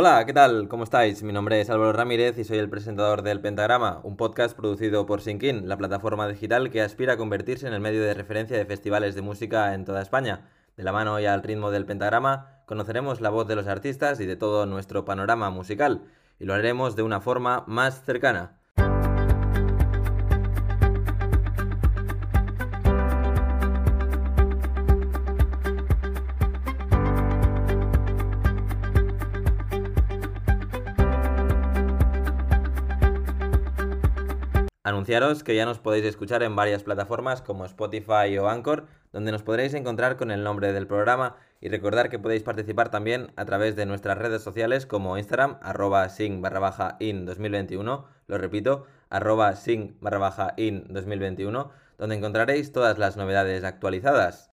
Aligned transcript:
Hola, 0.00 0.24
¿qué 0.26 0.32
tal? 0.32 0.68
¿Cómo 0.68 0.84
estáis? 0.84 1.24
Mi 1.24 1.32
nombre 1.32 1.60
es 1.60 1.70
Álvaro 1.70 1.92
Ramírez 1.92 2.38
y 2.38 2.44
soy 2.44 2.58
el 2.58 2.70
presentador 2.70 3.22
del 3.22 3.40
Pentagrama, 3.40 3.98
un 4.04 4.16
podcast 4.16 4.56
producido 4.56 5.06
por 5.06 5.22
Sinkin, 5.22 5.68
la 5.68 5.76
plataforma 5.76 6.28
digital 6.28 6.70
que 6.70 6.82
aspira 6.82 7.14
a 7.14 7.16
convertirse 7.16 7.66
en 7.66 7.72
el 7.72 7.80
medio 7.80 8.04
de 8.04 8.14
referencia 8.14 8.56
de 8.56 8.64
festivales 8.64 9.16
de 9.16 9.22
música 9.22 9.74
en 9.74 9.84
toda 9.84 10.00
España. 10.00 10.52
De 10.76 10.84
la 10.84 10.92
mano 10.92 11.18
y 11.18 11.26
al 11.26 11.42
ritmo 11.42 11.72
del 11.72 11.84
Pentagrama, 11.84 12.62
conoceremos 12.64 13.20
la 13.20 13.30
voz 13.30 13.48
de 13.48 13.56
los 13.56 13.66
artistas 13.66 14.20
y 14.20 14.26
de 14.26 14.36
todo 14.36 14.66
nuestro 14.66 15.04
panorama 15.04 15.50
musical, 15.50 16.04
y 16.38 16.44
lo 16.44 16.54
haremos 16.54 16.94
de 16.94 17.02
una 17.02 17.20
forma 17.20 17.64
más 17.66 18.04
cercana. 18.04 18.57
Que 35.08 35.54
ya 35.56 35.64
nos 35.64 35.78
podéis 35.78 36.04
escuchar 36.04 36.42
en 36.42 36.54
varias 36.54 36.82
plataformas 36.82 37.40
como 37.40 37.64
Spotify 37.64 38.36
o 38.36 38.46
Anchor, 38.46 38.84
donde 39.10 39.32
nos 39.32 39.42
podréis 39.42 39.72
encontrar 39.72 40.18
con 40.18 40.30
el 40.30 40.44
nombre 40.44 40.74
del 40.74 40.86
programa 40.86 41.36
y 41.62 41.70
recordar 41.70 42.10
que 42.10 42.18
podéis 42.18 42.42
participar 42.42 42.90
también 42.90 43.32
a 43.36 43.46
través 43.46 43.74
de 43.74 43.86
nuestras 43.86 44.18
redes 44.18 44.42
sociales 44.42 44.84
como 44.84 45.16
Instagram, 45.16 45.56
arroba 45.62 46.06
sing 46.10 46.42
barra 46.42 46.60
baja 46.60 46.96
in 47.00 47.24
2021, 47.24 48.04
lo 48.26 48.38
repito, 48.38 48.84
arroba 49.08 49.56
sing 49.56 49.96
barra 50.02 50.18
baja 50.18 50.52
in 50.58 50.84
2021, 50.92 51.70
donde 51.96 52.14
encontraréis 52.14 52.72
todas 52.72 52.98
las 52.98 53.16
novedades 53.16 53.64
actualizadas. 53.64 54.50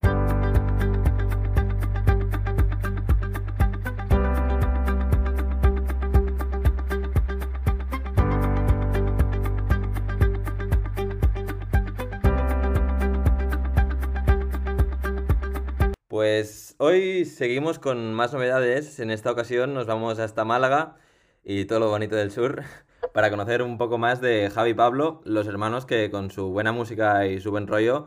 Pues 16.14 16.76
hoy 16.78 17.24
seguimos 17.24 17.80
con 17.80 18.14
más 18.14 18.32
novedades. 18.32 19.00
En 19.00 19.10
esta 19.10 19.32
ocasión 19.32 19.74
nos 19.74 19.86
vamos 19.86 20.20
hasta 20.20 20.44
Málaga 20.44 20.94
y 21.42 21.64
todo 21.64 21.80
lo 21.80 21.90
bonito 21.90 22.14
del 22.14 22.30
sur 22.30 22.62
para 23.12 23.30
conocer 23.30 23.62
un 23.62 23.78
poco 23.78 23.98
más 23.98 24.20
de 24.20 24.48
Javi 24.48 24.70
y 24.70 24.74
Pablo, 24.74 25.22
los 25.24 25.48
hermanos 25.48 25.86
que 25.86 26.12
con 26.12 26.30
su 26.30 26.50
buena 26.50 26.70
música 26.70 27.26
y 27.26 27.40
su 27.40 27.50
buen 27.50 27.66
rollo, 27.66 28.06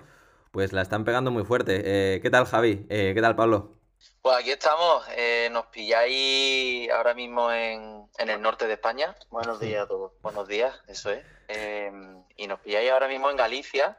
pues 0.51 0.71
la 0.71 0.83
están 0.83 1.03
pegando 1.03 1.31
muy 1.31 1.43
fuerte. 1.43 1.81
Eh, 1.83 2.21
¿Qué 2.21 2.29
tal 2.29 2.45
Javi? 2.45 2.85
Eh, 2.89 3.11
¿Qué 3.13 3.21
tal 3.21 3.35
Pablo? 3.35 3.73
Pues 4.21 4.37
aquí 4.37 4.51
estamos, 4.51 5.05
eh, 5.17 5.49
nos 5.51 5.65
pilláis 5.65 6.89
ahora 6.91 7.13
mismo 7.13 7.51
en, 7.51 8.07
en, 8.19 8.29
el 8.29 8.41
norte 8.41 8.67
de 8.67 8.75
España. 8.75 9.17
Buenos 9.29 9.59
días 9.59 9.83
a 9.83 9.87
todos. 9.89 10.13
Buenos 10.21 10.47
días, 10.47 10.73
eso 10.87 11.11
es. 11.11 11.25
y 12.37 12.47
nos 12.47 12.61
pilláis 12.61 12.89
ahora 12.89 13.09
mismo 13.09 13.29
en 13.29 13.35
Galicia 13.35 13.97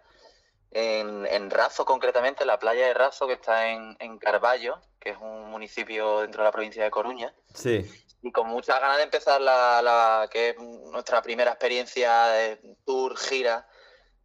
en, 0.70 1.26
en, 1.26 1.50
Razo 1.50 1.84
concretamente, 1.84 2.44
la 2.44 2.58
playa 2.58 2.86
de 2.86 2.94
Razo 2.94 3.26
que 3.26 3.34
está 3.34 3.68
en, 3.68 3.96
en, 4.00 4.18
Carballo, 4.18 4.78
que 5.00 5.10
es 5.10 5.16
un 5.18 5.50
municipio 5.50 6.20
dentro 6.20 6.42
de 6.42 6.48
la 6.48 6.52
provincia 6.52 6.84
de 6.84 6.90
Coruña. 6.90 7.32
Sí. 7.54 7.90
Y 8.22 8.32
con 8.32 8.48
muchas 8.48 8.80
ganas 8.80 8.98
de 8.98 9.04
empezar 9.04 9.40
la, 9.40 9.80
la 9.82 10.28
que 10.30 10.50
es 10.50 10.58
nuestra 10.58 11.22
primera 11.22 11.52
experiencia 11.52 12.26
de 12.26 12.60
tour, 12.84 13.16
gira, 13.16 13.66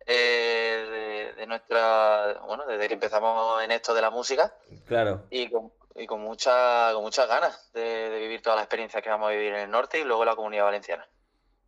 eh, 0.06 1.32
de, 1.36 1.42
de, 1.42 1.48
nuestra, 1.48 2.42
bueno, 2.46 2.66
desde 2.66 2.88
que 2.88 2.96
empezamos 2.96 3.64
en 3.64 3.72
esto 3.72 3.94
de 3.94 4.02
la 4.02 4.10
música. 4.10 4.54
Claro. 4.86 5.24
Y 5.30 5.50
con, 5.50 5.72
y 5.96 6.08
con, 6.08 6.22
mucha, 6.22 6.92
con 6.94 7.04
muchas 7.04 7.28
ganas 7.28 7.72
de, 7.74 8.10
de 8.10 8.20
vivir 8.20 8.42
todas 8.42 8.58
las 8.58 8.66
experiencias 8.66 9.02
que 9.02 9.10
vamos 9.10 9.30
a 9.30 9.32
vivir 9.32 9.54
en 9.54 9.62
el 9.62 9.72
norte 9.72 10.00
y 10.00 10.04
luego 10.04 10.24
en 10.24 10.30
la 10.30 10.36
comunidad 10.36 10.66
valenciana. 10.66 11.08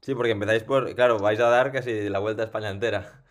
Sí, 0.01 0.13
porque 0.13 0.31
empezáis 0.31 0.63
por, 0.63 0.93
claro, 0.93 1.17
vais 1.19 1.39
a 1.39 1.49
dar 1.49 1.71
casi 1.71 2.09
la 2.09 2.19
vuelta 2.19 2.43
a 2.43 2.45
España 2.45 2.69
entera. 2.69 3.24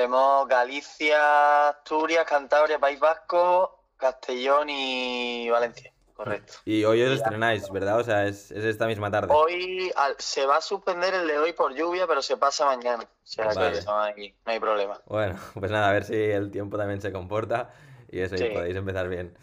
Tenemos 0.00 0.48
Galicia, 0.48 1.68
Asturias, 1.68 2.24
Cantabria, 2.26 2.78
País 2.78 2.98
Vasco, 2.98 3.84
Castellón 3.98 4.70
y 4.70 5.50
Valencia. 5.50 5.92
Correcto. 6.14 6.54
Y 6.64 6.84
hoy 6.84 7.02
os 7.02 7.12
estrenáis, 7.12 7.70
¿verdad? 7.70 7.98
O 7.98 8.02
sea, 8.02 8.24
es, 8.24 8.50
es 8.50 8.64
esta 8.64 8.86
misma 8.86 9.10
tarde. 9.10 9.28
Hoy 9.30 9.92
al, 9.94 10.14
se 10.16 10.46
va 10.46 10.56
a 10.56 10.60
suspender 10.62 11.12
el 11.12 11.26
de 11.26 11.36
hoy 11.36 11.52
por 11.52 11.74
lluvia, 11.74 12.06
pero 12.06 12.22
se 12.22 12.38
pasa 12.38 12.64
mañana. 12.64 13.02
O 13.02 13.26
sea 13.26 13.48
vale. 13.48 13.78
que 13.78 13.84
no 13.84 14.00
hay, 14.00 14.34
no 14.46 14.52
hay 14.52 14.58
problema. 14.58 14.98
Bueno, 15.04 15.38
pues 15.60 15.70
nada, 15.70 15.90
a 15.90 15.92
ver 15.92 16.04
si 16.04 16.14
el 16.14 16.50
tiempo 16.50 16.78
también 16.78 17.02
se 17.02 17.12
comporta 17.12 17.68
y 18.10 18.20
eso, 18.20 18.38
sí. 18.38 18.44
y 18.44 18.54
podéis 18.54 18.76
empezar 18.76 19.06
bien. 19.06 19.36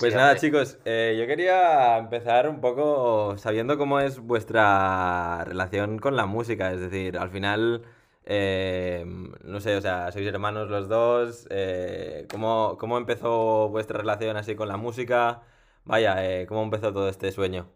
Pues 0.00 0.12
sí, 0.12 0.18
nada, 0.18 0.34
chicos, 0.34 0.76
eh, 0.84 1.14
yo 1.16 1.24
quería 1.28 1.98
empezar 1.98 2.48
un 2.48 2.60
poco 2.60 3.38
sabiendo 3.38 3.78
cómo 3.78 4.00
es 4.00 4.18
vuestra 4.18 5.44
relación 5.44 6.00
con 6.00 6.16
la 6.16 6.26
música. 6.26 6.72
Es 6.72 6.80
decir, 6.80 7.16
al 7.16 7.30
final 7.30 7.84
eh, 8.26 9.04
no 9.06 9.60
sé, 9.60 9.76
o 9.76 9.80
sea, 9.80 10.10
sois 10.12 10.26
hermanos 10.26 10.70
los 10.70 10.88
dos. 10.88 11.46
Eh, 11.50 12.26
¿cómo, 12.30 12.76
¿cómo, 12.78 12.98
empezó 12.98 13.68
vuestra 13.68 13.98
relación 13.98 14.36
así 14.36 14.56
con 14.56 14.68
la 14.68 14.76
música? 14.76 15.42
Vaya, 15.84 16.24
eh, 16.24 16.46
¿cómo 16.46 16.62
empezó 16.62 16.92
todo 16.92 17.08
este 17.08 17.32
sueño? 17.32 17.70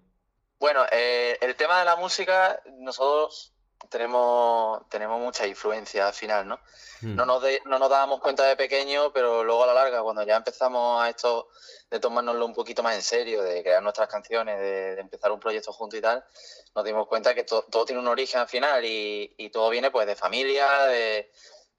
Bueno, 0.59 0.85
eh, 0.91 1.39
el 1.41 1.55
tema 1.57 1.79
de 1.79 1.85
la 1.85 1.97
música, 1.97 2.61
nosotros 2.79 3.55
tenemos, 3.91 4.89
tenemos 4.89 5.21
mucha 5.21 5.47
influencia 5.47 6.09
al 6.09 6.15
final, 6.15 6.47
¿no? 6.47 6.61
Hmm. 7.01 7.15
No, 7.15 7.27
nos 7.27 7.43
de, 7.43 7.63
no 7.65 7.79
nos 7.79 7.89
dábamos 7.89 8.21
cuenta 8.21 8.45
de 8.45 8.57
pequeño, 8.57 9.13
pero 9.13 9.45
luego 9.45 9.65
a 9.65 9.67
la 9.67 9.75
larga, 9.75 10.03
cuando 10.03 10.23
ya 10.25 10.37
empezamos 10.37 11.01
a 11.01 11.09
esto 11.09 11.49
de 11.91 12.01
tomárnoslo 12.01 12.45
un 12.45 12.55
poquito 12.55 12.83
más 12.83 12.97
en 12.97 13.03
serio, 13.03 13.43
de 13.43 13.63
crear 13.63 13.83
nuestras 13.83 14.09
canciones, 14.09 14.59
de, 14.59 14.97
de 14.97 15.01
empezar 15.01 15.33
un 15.33 15.41
proyecto 15.41 15.73
juntos 15.73 15.99
y 15.99 16.03
tal, 16.03 16.25
nos 16.75 16.85
dimos 16.85 17.07
cuenta 17.07 17.35
que 17.35 17.45
to, 17.45 17.63
todo 17.71 17.85
tiene 17.85 18.01
un 18.01 18.09
origen 18.09 18.41
al 18.41 18.49
final 18.49 18.85
y, 18.85 19.35
y, 19.37 19.51
todo 19.51 19.71
viene 19.71 19.91
pues 19.91 20.07
de 20.07 20.17
familia, 20.17 20.85
de, 20.87 21.31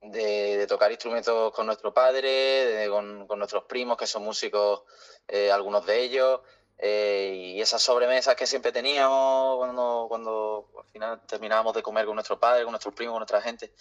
de, 0.02 0.58
de 0.58 0.68
tocar 0.68 0.92
instrumentos 0.92 1.54
con 1.54 1.66
nuestro 1.66 1.94
padre, 1.94 2.88
con, 2.90 3.28
con, 3.28 3.38
nuestros 3.38 3.66
primos 3.66 3.98
que 3.98 4.08
son 4.08 4.24
músicos, 4.24 4.84
eh, 5.28 5.52
algunos 5.52 5.86
de 5.86 6.02
ellos, 6.02 6.40
eh, 6.82 7.34
y 7.36 7.62
esas 7.62 7.82
sobremesas 7.82 8.36
que 8.36 8.48
siempre 8.48 8.72
teníamos 8.72 9.58
cuando, 9.58 10.06
cuando 10.08 10.72
al 10.78 10.90
final 10.90 11.22
terminábamos 11.28 11.74
de 11.74 11.84
comer 11.84 12.06
con 12.06 12.16
nuestro 12.16 12.40
padre, 12.40 12.64
con 12.64 12.72
nuestros 12.72 12.96
primos, 12.96 13.14
con 13.14 13.20
nuestra 13.20 13.42
gente, 13.42 13.74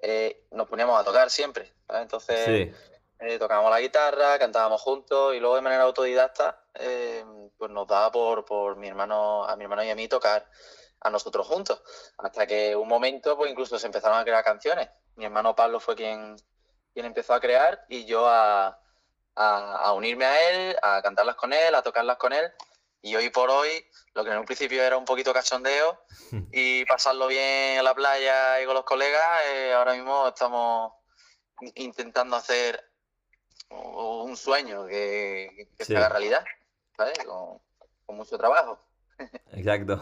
eh, 0.00 0.46
nos 0.52 0.68
poníamos 0.68 0.98
a 1.00 1.02
tocar 1.02 1.28
siempre. 1.28 1.72
¿sabes? 1.88 2.02
Entonces 2.02 2.44
sí. 2.44 2.72
eh, 3.18 3.38
tocábamos 3.40 3.70
la 3.72 3.80
guitarra, 3.80 4.38
cantábamos 4.38 4.80
juntos 4.80 5.34
y 5.34 5.40
luego 5.40 5.56
de 5.56 5.62
manera 5.62 5.82
autodidacta 5.82 6.62
pues 7.58 7.70
nos 7.70 7.88
daba 7.88 8.12
por, 8.12 8.44
por 8.44 8.76
mi 8.76 8.86
hermano, 8.86 9.44
a 9.44 9.56
mi 9.56 9.64
hermano 9.64 9.82
y 9.82 9.90
a 9.90 9.96
mí 9.96 10.06
tocar 10.06 10.48
a 11.00 11.10
nosotros 11.10 11.48
juntos. 11.48 11.82
Hasta 12.18 12.46
que 12.46 12.76
un 12.76 12.86
momento 12.86 13.36
pues 13.36 13.50
incluso 13.50 13.76
se 13.76 13.86
empezaron 13.86 14.18
a 14.18 14.24
crear 14.24 14.44
canciones. 14.44 14.88
Mi 15.16 15.24
hermano 15.24 15.56
Pablo 15.56 15.80
fue 15.80 15.96
quien, 15.96 16.36
quien 16.92 17.06
empezó 17.06 17.34
a 17.34 17.40
crear 17.40 17.84
y 17.88 18.04
yo 18.04 18.28
a 18.28 18.78
a, 19.36 19.76
a, 19.76 19.92
unirme 19.92 20.24
a 20.24 20.50
él, 20.50 20.76
a 20.82 21.02
cantarlas 21.02 21.36
con 21.36 21.52
él, 21.52 21.74
a 21.74 21.82
tocarlas 21.82 22.16
con 22.16 22.32
él. 22.32 22.50
Y 23.02 23.14
hoy 23.14 23.30
por 23.30 23.50
hoy, 23.50 23.68
lo 24.14 24.24
que 24.24 24.30
en 24.30 24.38
un 24.38 24.44
principio 24.44 24.82
era 24.82 24.96
un 24.96 25.04
poquito 25.04 25.32
cachondeo 25.32 26.00
y 26.52 26.84
pasarlo 26.86 27.28
bien 27.28 27.78
en 27.78 27.84
la 27.84 27.94
playa 27.94 28.60
y 28.60 28.66
con 28.66 28.74
los 28.74 28.84
colegas, 28.84 29.42
eh, 29.52 29.72
ahora 29.72 29.94
mismo 29.94 30.28
estamos 30.28 30.92
intentando 31.74 32.36
hacer 32.36 32.82
un 33.70 34.36
sueño 34.36 34.86
que, 34.86 35.68
que 35.78 35.84
sí. 35.84 35.92
se 35.92 35.96
haga 35.96 36.08
realidad, 36.08 36.44
¿sabes? 36.96 37.18
Con, 37.24 37.58
con 38.04 38.16
mucho 38.16 38.36
trabajo. 38.38 38.80
Exacto. 39.52 40.00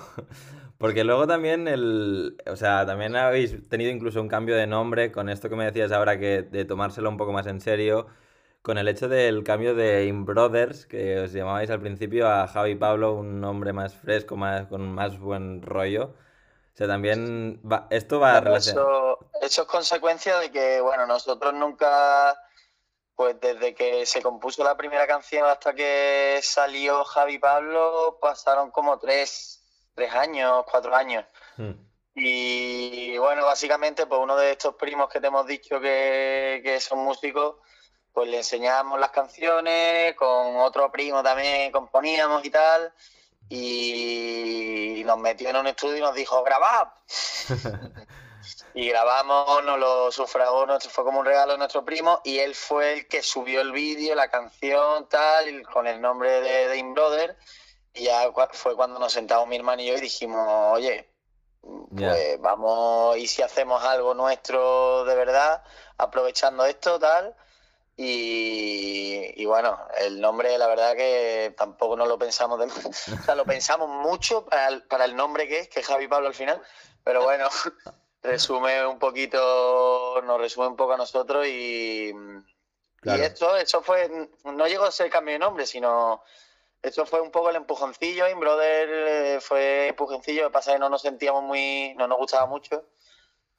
Porque 0.78 1.05
luego 1.05 1.27
también 1.27 1.69
el, 1.69 2.37
o 2.47 2.56
sea, 2.56 2.84
también 2.84 3.17
habéis 3.17 3.69
tenido 3.69 3.91
incluso 3.91 4.21
un 4.21 4.28
cambio 4.28 4.56
de 4.56 4.67
nombre 4.67 5.12
con 5.12 5.28
esto 5.28 5.49
que 5.49 5.56
me 5.56 5.65
decías 5.65 5.93
ahora 5.93 6.19
que 6.19 6.43
de 6.43 6.65
tomárselo 6.65 7.09
un 7.09 7.17
poco 7.17 7.33
más 7.33 7.47
en 7.47 7.61
serio 7.61 8.09
con 8.65 8.79
el 8.79 8.89
hecho 8.89 9.09
del 9.09 9.45
cambio 9.45 9.75
de 9.75 10.07
In 10.07 10.25
Brothers, 10.25 10.87
que 10.87 11.21
os 11.21 11.33
llamabais 11.35 11.69
al 11.69 11.83
principio 11.83 12.27
a 12.27 12.49
Javi 12.49 12.75
Pablo, 12.75 13.13
un 13.13 13.39
nombre 13.39 13.75
más 13.75 13.93
fresco, 13.93 14.37
más, 14.37 14.69
con 14.69 14.91
más 14.91 15.19
buen 15.19 15.61
rollo. 15.61 16.15
O 16.73 16.77
sea, 16.77 16.87
también 16.87 17.61
va, 17.61 17.87
esto 17.91 18.21
va 18.21 18.38
a 18.38 18.41
relacionar. 18.41 18.83
Eso, 18.83 19.19
eso, 19.43 19.62
es 19.62 19.69
consecuencia 19.69 20.38
de 20.38 20.50
que, 20.50 20.81
bueno, 20.81 21.06
nosotros 21.06 21.53
nunca, 21.53 22.35
pues 23.15 23.38
desde 23.38 23.75
que 23.75 24.06
se 24.06 24.23
compuso 24.23 24.65
la 24.65 24.79
primera 24.79 25.06
canción 25.06 25.47
hasta 25.47 25.75
que 25.75 26.41
salió 26.43 27.05
Javi 27.05 27.38
Pablo, 27.38 28.17
pasaron 28.19 28.71
como 28.71 28.99
tres, 28.99 29.62
tres 29.94 30.11
años, 30.15 30.65
cuatro 30.71 30.97
años. 30.97 31.27
Hmm. 31.59 31.73
Y 32.15 33.19
bueno, 33.19 33.44
básicamente, 33.44 34.06
pues 34.06 34.23
uno 34.23 34.38
de 34.38 34.53
estos 34.53 34.75
primos 34.77 35.11
que 35.11 35.21
te 35.21 35.27
hemos 35.27 35.47
dicho 35.47 35.79
que, 35.83 36.62
que 36.65 36.81
son 36.81 37.00
músicos 37.00 37.56
pues 38.14 38.28
le 38.28 38.38
enseñábamos 38.38 39.00
las 39.00 39.11
canciones, 39.11 40.14
con 40.14 40.56
otro 40.58 40.90
primo 40.93 41.22
también 41.22 41.72
componíamos 41.72 42.44
y 42.44 42.50
tal, 42.50 42.93
y 43.49 45.02
nos 45.05 45.19
metió 45.19 45.50
en 45.50 45.56
un 45.56 45.66
estudio 45.66 45.99
y 45.99 46.00
nos 46.00 46.14
dijo, 46.14 46.43
grabad. 46.44 46.88
y 48.75 48.88
grabamos, 48.88 49.64
nos 49.64 49.78
lo 49.81 50.12
sufragó, 50.12 50.64
nos 50.64 50.87
fue 50.88 51.05
como 51.05 51.19
un 51.19 51.26
regalo 51.26 51.52
de 51.52 51.58
nuestro 51.58 51.84
primo, 51.84 52.20
y 52.22 52.38
él 52.38 52.55
fue 52.55 52.93
el 52.93 53.08
que 53.08 53.20
subió 53.20 53.61
el 53.61 53.72
vídeo, 53.72 54.14
la 54.14 54.31
canción, 54.31 55.08
tal, 55.08 55.66
con 55.66 55.88
el 55.88 56.00
nombre 56.00 56.40
de, 56.40 56.69
de 56.69 56.76
In 56.76 56.94
Brother, 56.94 57.37
ya 57.94 58.31
fue 58.52 58.76
cuando 58.76 59.00
nos 59.00 59.12
sentamos 59.12 59.49
mi 59.49 59.56
hermano 59.56 59.82
y 59.82 59.87
yo 59.87 59.96
y 59.96 60.00
dijimos, 60.00 60.46
oye, 60.72 61.11
pues 61.96 62.40
vamos, 62.40 63.16
y 63.16 63.26
si 63.26 63.43
hacemos 63.43 63.82
algo 63.82 64.14
nuestro 64.14 65.05
de 65.05 65.14
verdad, 65.16 65.64
aprovechando 65.99 66.64
esto, 66.64 66.99
tal. 67.00 67.34
Y, 67.96 69.44
bueno, 69.46 69.79
el 69.99 70.20
nombre, 70.20 70.58
la 70.58 70.67
verdad 70.67 70.96
que 70.96 71.55
tampoco 71.56 71.96
nos 71.96 72.08
lo 72.08 72.19
pensamos, 72.19 72.58
de, 72.58 72.64
o 72.88 73.23
sea, 73.23 73.35
lo 73.35 73.44
pensamos 73.44 73.88
mucho 73.88 74.46
para 74.46 75.05
el, 75.05 75.17
nombre 75.17 75.46
que 75.46 75.61
es, 75.61 75.69
que 75.69 75.81
es 75.81 75.87
Javi 75.87 76.08
Pablo 76.08 76.26
al 76.26 76.35
final, 76.35 76.61
pero 77.05 77.23
bueno, 77.23 77.49
resume 78.23 78.85
un 78.87 78.99
poquito, 78.99 80.20
nos 80.25 80.41
resume 80.41 80.69
un 80.69 80.76
poco 80.76 80.94
a 80.94 80.96
nosotros 80.96 81.46
y, 81.46 82.12
y 83.05 83.11
esto, 83.11 83.56
eso 83.56 83.82
fue, 83.82 84.29
no 84.44 84.67
llegó 84.67 84.85
a 84.85 84.93
ser 84.93 85.11
cambio 85.11 85.35
de 85.35 85.38
nombre, 85.38 85.67
sino 85.67 86.23
eso 86.85 87.06
fue 87.06 87.20
un 87.23 87.31
poco 87.31 87.49
el 87.49 87.56
empujoncillo. 87.56 88.29
In 88.29 88.38
Brother 88.38 88.88
eh, 88.90 89.38
fue 89.40 89.88
empujoncillo. 89.88 90.43
Lo 90.43 90.49
que 90.50 90.52
pasa 90.52 90.70
es 90.70 90.75
que 90.75 90.81
no 90.81 90.90
nos 90.90 91.00
sentíamos 91.00 91.43
muy. 91.43 91.94
No 91.97 92.06
nos 92.06 92.19
gustaba 92.19 92.44
mucho. 92.44 92.85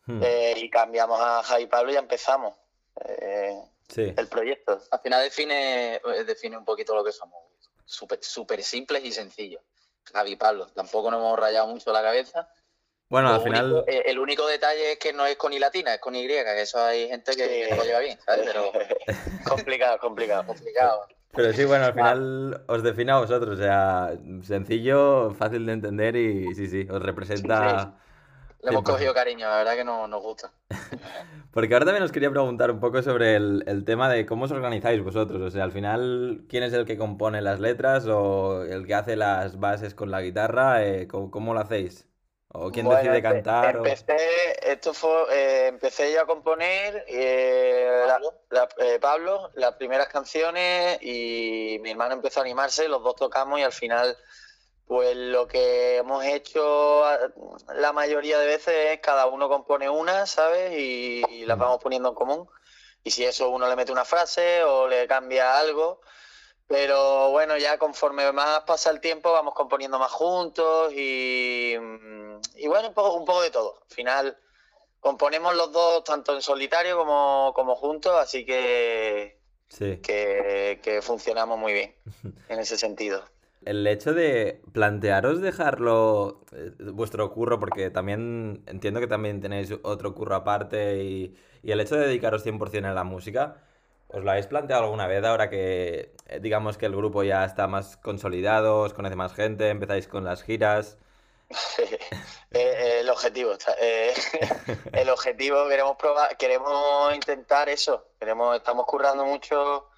Hmm. 0.06 0.22
Eh, 0.24 0.54
y 0.58 0.70
cambiamos 0.70 1.20
a 1.20 1.42
Javi 1.42 1.66
Pablo 1.66 1.90
y 1.90 1.96
ya 1.96 2.02
empezamos 2.02 2.56
eh, 3.04 3.60
el 3.96 4.28
proyecto. 4.28 4.80
Al 4.92 5.00
final 5.00 5.24
define, 5.24 6.02
define 6.26 6.58
un 6.58 6.66
poquito 6.66 6.96
lo 6.96 7.04
que 7.04 7.12
somos. 7.12 7.40
Súper 7.86 8.20
super 8.22 8.62
simples 8.64 9.04
y 9.06 9.12
sencillos. 9.12 9.62
Javi 10.12 10.36
Pablo. 10.36 10.68
Tampoco 10.68 11.12
nos 11.12 11.20
hemos 11.20 11.40
rayado 11.40 11.68
mucho 11.68 11.92
la 11.92 12.02
cabeza. 12.02 12.50
Bueno, 13.10 13.30
al 13.30 13.42
final. 13.42 13.84
el 13.88 14.18
único 14.18 14.48
detalle 14.48 14.94
es 14.94 15.00
que 15.00 15.14
no 15.14 15.26
es 15.26 15.36
con 15.36 15.54
I 15.54 15.60
latina, 15.60 15.94
es 15.94 16.02
con 16.02 16.16
Y, 16.16 16.28
que 16.28 16.62
eso 16.62 16.84
hay 16.84 17.08
gente 17.08 17.36
que, 17.36 17.68
no 17.70 17.76
lo 17.78 17.84
lleva 17.84 18.00
bien, 18.00 18.18
¿sabes? 18.26 18.46
Pero. 18.48 18.72
complicado, 19.48 20.00
complicado. 20.00 20.46
complicado. 20.46 21.08
Pero 21.32 21.54
sí, 21.54 21.66
bueno, 21.66 21.86
al 21.86 21.94
final 21.94 22.64
os 22.68 22.82
define 22.82 23.12
a 23.12 23.20
vosotros, 23.20 23.60
o 23.60 23.62
sea, 23.62 24.18
sencillo, 24.44 25.36
fácil 25.36 25.66
de 25.66 25.74
entender 25.74 26.16
y 26.16 26.56
sí, 26.56 26.68
sí, 26.68 26.88
os 26.90 27.02
representa... 27.02 28.00
Le 28.66 28.72
hemos 28.72 28.84
cogido 28.84 29.14
cariño, 29.14 29.48
la 29.48 29.58
verdad 29.58 29.76
que 29.76 29.84
no, 29.84 30.08
nos 30.08 30.24
gusta. 30.24 30.52
Porque 31.54 31.74
ahora 31.74 31.86
también 31.86 32.04
os 32.04 32.12
quería 32.12 32.32
preguntar 32.32 32.72
un 32.72 32.80
poco 32.80 33.02
sobre 33.04 33.36
el, 33.36 33.84
tema 33.86 34.10
de 34.10 34.26
cómo 34.26 34.46
os 34.46 34.52
organizáis 34.52 35.04
vosotros. 35.04 35.40
O 35.40 35.52
sea, 35.52 35.64
al 35.64 35.72
final, 35.72 36.46
¿quién 36.50 36.64
es 36.64 36.74
el 36.74 36.86
que 36.86 36.98
compone 36.98 37.42
las 37.42 37.60
letras 37.60 38.08
o 38.08 38.64
el 38.64 38.88
que 38.88 38.96
hace 38.96 39.16
las 39.16 39.60
bases 39.60 39.94
con 39.94 40.10
la 40.10 40.22
guitarra? 40.22 40.84
Eh, 40.84 41.08
¿cómo, 41.08 41.54
lo 41.54 41.60
hacéis? 41.60 42.10
¿O 42.50 42.72
quién 42.72 42.90
decide 42.90 43.22
cantar? 43.22 43.76
Empecé, 43.76 44.18
esto 44.72 44.94
fue, 44.94 45.12
eh, 45.32 45.68
empecé 45.68 46.12
yo 46.12 46.22
a 46.22 46.26
componer 46.26 47.06
eh, 47.08 48.08
eh, 48.80 49.00
Pablo, 49.00 49.52
las 49.54 49.76
primeras 49.76 50.08
canciones 50.08 50.98
y 51.02 51.78
mi 51.82 51.92
hermano 51.92 52.16
empezó 52.16 52.40
a 52.40 52.44
animarse, 52.44 52.88
los 52.88 53.04
dos 53.04 53.16
tocamos 53.16 53.60
y 53.60 53.64
al 53.64 53.74
final 53.74 54.18
pues 54.88 55.16
lo 55.16 55.48
que 55.48 55.98
hemos 55.98 56.24
hecho 56.26 57.04
la 57.76 57.92
mayoría 57.92 58.38
de 58.38 58.46
veces 58.46 58.74
es 58.92 59.00
cada 59.00 59.26
uno 59.28 59.50
compone 59.50 59.90
una, 59.90 60.26
¿sabes? 60.28 60.74
Y, 60.78 61.24
y 61.30 61.46
las 61.46 61.58
vamos 61.58 61.82
poniendo 61.82 62.10
en 62.10 62.16
común. 62.16 62.50
Y 63.04 63.12
si 63.12 63.24
eso 63.24 63.50
uno 63.50 63.68
le 63.68 63.76
mete 63.76 63.92
una 63.92 64.06
frase 64.06 64.64
o 64.64 64.88
le 64.88 65.08
cambia 65.08 65.58
algo, 65.58 66.02
pero 66.68 67.30
bueno, 67.30 67.58
ya 67.58 67.78
conforme 67.78 68.32
más 68.32 68.62
pasa 68.62 68.90
el 68.90 69.00
tiempo 69.00 69.32
vamos 69.32 69.54
componiendo 69.54 70.00
más 70.00 70.12
juntos 70.12 70.92
y, 70.94 71.76
mm, 71.80 72.40
y 72.56 72.68
bueno, 72.68 72.88
un 72.88 72.94
poco, 72.94 73.14
un 73.14 73.26
poco 73.26 73.42
de 73.42 73.52
todo. 73.52 73.80
Al 73.88 73.96
final 73.96 74.38
componemos 75.00 75.56
los 75.56 75.72
dos 75.72 76.04
tanto 76.04 76.34
en 76.34 76.42
solitario 76.42 76.98
como, 76.98 77.54
como 77.56 77.76
juntos, 77.76 78.14
así 78.20 78.46
que, 78.46 79.40
que, 79.78 80.80
que 80.82 81.02
funcionamos 81.04 81.60
muy 81.60 81.74
bien 81.74 81.96
en 82.50 82.60
ese 82.60 82.78
sentido. 82.78 83.24
El 83.66 83.86
hecho 83.88 84.14
de 84.14 84.62
plantearos 84.72 85.42
dejarlo 85.42 86.42
eh, 86.54 86.72
vuestro 86.94 87.32
curro, 87.34 87.60
porque 87.60 87.90
también 87.90 88.64
entiendo 88.68 89.00
que 89.00 89.08
también 89.08 89.42
tenéis 89.42 89.74
otro 89.84 90.16
curro 90.16 90.36
aparte 90.36 91.04
y, 91.04 91.36
y 91.64 91.72
el 91.72 91.82
hecho 91.82 91.96
de 91.96 92.08
dedicaros 92.08 92.46
100% 92.46 92.86
a 92.86 92.94
la 92.94 93.04
música, 93.04 93.58
¿Os 94.08 94.24
lo 94.24 94.32
habéis 94.32 94.48
planteado 94.48 94.84
alguna 94.84 95.08
vez 95.08 95.24
ahora 95.24 95.50
que 95.50 96.14
eh, 96.28 96.40
digamos 96.40 96.78
que 96.78 96.86
el 96.86 96.96
grupo 96.96 97.24
ya 97.24 97.44
está 97.44 97.68
más 97.68 97.98
consolidado, 97.98 98.82
os 98.82 98.94
conoce 98.94 99.16
más 99.16 99.34
gente, 99.34 99.70
empezáis 99.70 100.08
con 100.08 100.24
las 100.24 100.44
giras? 100.44 100.98
Eh, 102.52 103.02
el 103.02 103.10
objetivo, 103.10 103.52
el 104.94 105.10
objetivo 105.10 105.68
queremos 105.68 105.98
probar, 105.98 106.38
queremos 106.38 107.14
intentar 107.14 107.68
eso, 107.68 108.08
queremos, 108.18 108.56
estamos 108.56 108.86
currando 108.86 109.26
mucho 109.26 109.90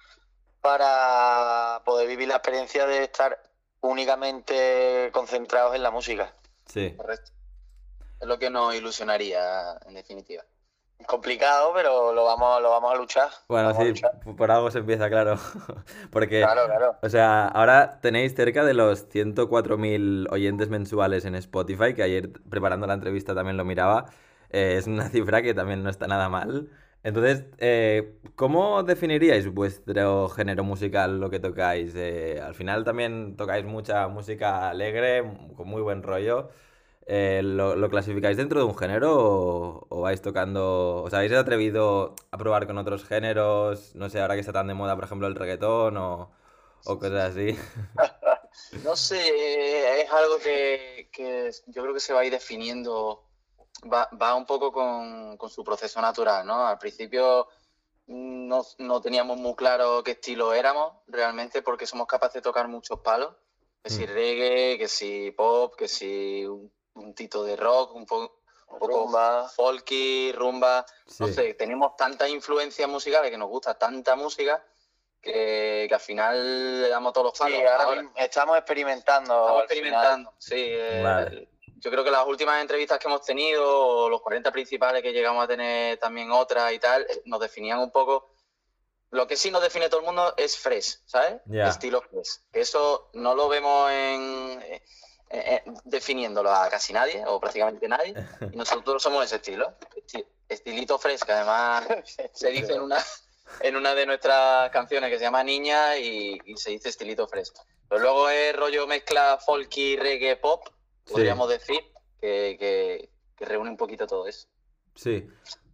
para 0.60 1.80
poder 1.84 2.08
vivir 2.08 2.26
la 2.26 2.34
experiencia 2.34 2.84
de 2.84 3.04
estar 3.04 3.47
únicamente 3.80 5.10
concentrados 5.12 5.74
en 5.74 5.82
la 5.82 5.90
música. 5.90 6.34
Sí. 6.66 6.94
Correcto. 6.96 7.32
Es 8.20 8.26
lo 8.26 8.38
que 8.38 8.50
nos 8.50 8.74
ilusionaría, 8.74 9.78
en 9.86 9.94
definitiva 9.94 10.44
complicado, 11.06 11.72
pero 11.74 12.12
lo 12.12 12.24
vamos, 12.24 12.60
lo 12.60 12.70
vamos 12.70 12.92
a 12.92 12.96
luchar. 12.96 13.28
Bueno, 13.48 13.72
sí, 13.74 14.02
por 14.36 14.50
algo 14.50 14.70
se 14.70 14.78
empieza, 14.78 15.08
claro. 15.08 15.36
Porque, 16.10 16.44
o 17.02 17.08
sea, 17.08 17.46
ahora 17.46 18.00
tenéis 18.00 18.34
cerca 18.34 18.64
de 18.64 18.74
los 18.74 19.08
104.000 19.08 20.30
oyentes 20.30 20.68
mensuales 20.68 21.24
en 21.24 21.34
Spotify, 21.36 21.94
que 21.94 22.02
ayer 22.02 22.32
preparando 22.50 22.86
la 22.86 22.94
entrevista 22.94 23.34
también 23.34 23.56
lo 23.56 23.64
miraba. 23.64 24.06
Eh, 24.50 24.76
es 24.78 24.86
una 24.86 25.08
cifra 25.10 25.42
que 25.42 25.54
también 25.54 25.82
no 25.82 25.90
está 25.90 26.06
nada 26.06 26.28
mal. 26.28 26.70
Entonces, 27.02 27.44
eh, 27.58 28.18
¿cómo 28.34 28.82
definiríais 28.82 29.48
vuestro 29.52 30.28
género 30.28 30.64
musical, 30.64 31.20
lo 31.20 31.30
que 31.30 31.38
tocáis? 31.40 31.94
Eh, 31.94 32.40
al 32.40 32.54
final 32.54 32.84
también 32.84 33.36
tocáis 33.36 33.64
mucha 33.64 34.08
música 34.08 34.68
alegre, 34.68 35.22
con 35.56 35.68
muy 35.68 35.80
buen 35.82 36.02
rollo. 36.02 36.50
Eh, 37.06 37.40
¿lo, 37.42 37.88
clasificáis 37.88 38.36
dentro 38.36 38.60
de 38.60 38.66
un 38.66 38.76
género 38.76 39.86
o, 39.88 40.00
vais 40.02 40.20
tocando, 40.20 41.02
os 41.04 41.14
habéis 41.14 41.32
atrevido 41.32 42.14
a 42.30 42.36
probar 42.36 42.66
con 42.66 42.76
otros 42.78 43.04
géneros? 43.04 43.94
No 43.94 44.10
sé, 44.10 44.20
ahora 44.20 44.34
que 44.34 44.40
está 44.40 44.52
tan 44.52 44.66
de 44.66 44.74
moda, 44.74 44.94
por 44.94 45.04
ejemplo, 45.04 45.26
el 45.26 45.34
reggaetón 45.34 45.96
o, 45.96 46.30
cosas 46.84 47.30
así. 47.30 47.56
no 48.84 48.94
sé, 48.96 50.02
es 50.02 50.10
algo 50.12 50.38
que, 50.38 51.08
yo 51.68 51.82
creo 51.82 51.94
que 51.94 52.00
se 52.00 52.12
va 52.12 52.20
a 52.20 52.24
ir 52.26 52.32
definiendo, 52.32 53.24
va, 53.84 54.34
un 54.34 54.46
poco 54.46 54.72
con, 54.72 55.38
su 55.48 55.64
proceso 55.64 56.00
natural, 56.00 56.46
¿no? 56.46 56.66
Al 56.66 56.78
principio 56.78 57.48
no, 58.06 58.64
no, 58.78 59.00
teníamos 59.00 59.36
muy 59.38 59.54
claro 59.54 60.02
qué 60.02 60.12
estilo 60.12 60.54
éramos 60.54 60.92
realmente 61.06 61.62
porque 61.62 61.86
somos 61.86 62.06
capaces 62.06 62.34
de 62.34 62.42
tocar 62.42 62.68
muchos 62.68 63.00
palos. 63.00 63.34
Que 63.82 63.90
si 63.90 64.04
mm. 64.04 64.10
reggae, 64.10 64.78
que 64.78 64.88
si 64.88 65.30
pop, 65.30 65.74
que 65.76 65.86
si 65.86 66.44
un 66.44 67.14
tito 67.14 67.44
de 67.44 67.56
rock, 67.56 67.94
un, 67.94 68.06
poco 68.06 68.40
rumba. 68.80 69.48
folky, 69.48 70.32
rumba. 70.32 70.84
No 71.20 71.28
sé, 71.28 71.54
tenemos 71.54 71.96
tantas 71.96 72.28
influencias 72.28 72.88
musicales 72.88 73.30
que 73.30 73.38
nos 73.38 73.48
gusta 73.48 73.78
tanta 73.78 74.16
música 74.16 74.64
que, 75.20 75.88
al 75.90 76.00
final 76.00 76.82
le 76.82 76.88
damos 76.88 77.12
todos 77.12 77.26
los 77.26 77.38
palos. 77.38 77.60
estamos 78.16 78.56
experimentando. 78.56 79.34
Estamos 79.34 79.62
experimentando, 79.62 80.34
sí. 80.38 80.56
Eh, 80.56 81.48
yo 81.80 81.90
creo 81.90 82.04
que 82.04 82.10
las 82.10 82.26
últimas 82.26 82.60
entrevistas 82.60 82.98
que 82.98 83.08
hemos 83.08 83.24
tenido, 83.24 84.08
los 84.08 84.20
40 84.20 84.50
principales 84.50 85.02
que 85.02 85.12
llegamos 85.12 85.44
a 85.44 85.48
tener 85.48 85.96
también 85.98 86.30
otras 86.32 86.72
y 86.72 86.78
tal, 86.78 87.06
nos 87.24 87.40
definían 87.40 87.78
un 87.78 87.90
poco. 87.90 88.32
Lo 89.10 89.26
que 89.26 89.36
sí 89.36 89.50
nos 89.50 89.62
define 89.62 89.88
todo 89.88 90.00
el 90.00 90.06
mundo 90.06 90.34
es 90.36 90.58
fresh, 90.58 90.98
¿sabes? 91.06 91.40
Estilo 91.50 92.02
fresh. 92.02 92.40
Eso 92.52 93.10
no 93.14 93.34
lo 93.34 93.48
vemos 93.48 93.90
en, 93.90 94.62
eh, 94.62 94.82
eh, 95.30 95.62
definiéndolo 95.84 96.50
a 96.50 96.68
casi 96.68 96.92
nadie, 96.92 97.22
o 97.26 97.38
prácticamente 97.38 97.86
nadie, 97.86 98.14
y 98.52 98.56
nosotros 98.56 99.02
somos 99.02 99.24
ese 99.24 99.36
estilo, 99.36 99.74
estilito 100.48 100.98
fresca, 100.98 101.36
además 101.36 101.86
se 102.32 102.48
dice 102.48 102.74
en 102.74 102.82
una, 102.82 103.04
en 103.60 103.76
una 103.76 103.94
de 103.94 104.06
nuestras 104.06 104.70
canciones 104.70 105.10
que 105.10 105.18
se 105.18 105.24
llama 105.24 105.44
Niña 105.44 105.96
y, 105.96 106.38
se 106.56 106.70
dice 106.70 106.88
estilito 106.88 107.28
fresco. 107.28 107.64
Pero 107.88 108.00
luego 108.00 108.28
es 108.28 108.56
rollo 108.56 108.86
mezcla 108.86 109.38
folky, 109.38 109.96
reggae, 109.96 110.36
pop, 110.36 110.66
podríamos 111.08 111.48
decir, 111.48 111.80
que, 112.20 113.08
que, 113.36 113.44
reúne 113.44 113.70
un 113.70 113.76
poquito 113.76 114.06
todo 114.06 114.26
eso. 114.26 114.48
Sí, 114.94 115.28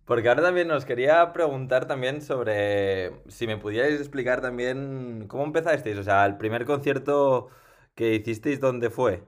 porque 0.04 0.28
ahora 0.28 0.42
también 0.42 0.68
nos 0.68 0.84
quería 0.84 1.32
preguntar 1.32 1.86
también 1.86 2.22
sobre 2.22 3.12
si 3.28 3.46
me 3.46 3.56
pudierais 3.56 3.98
explicar 4.00 4.40
también 4.40 5.26
cómo 5.28 5.44
empezasteis, 5.44 5.98
o 5.98 6.02
sea, 6.02 6.26
el 6.26 6.36
primer 6.36 6.64
concierto 6.64 7.48
que 7.94 8.14
hicisteis, 8.14 8.60
¿dónde 8.60 8.90
fue? 8.90 9.22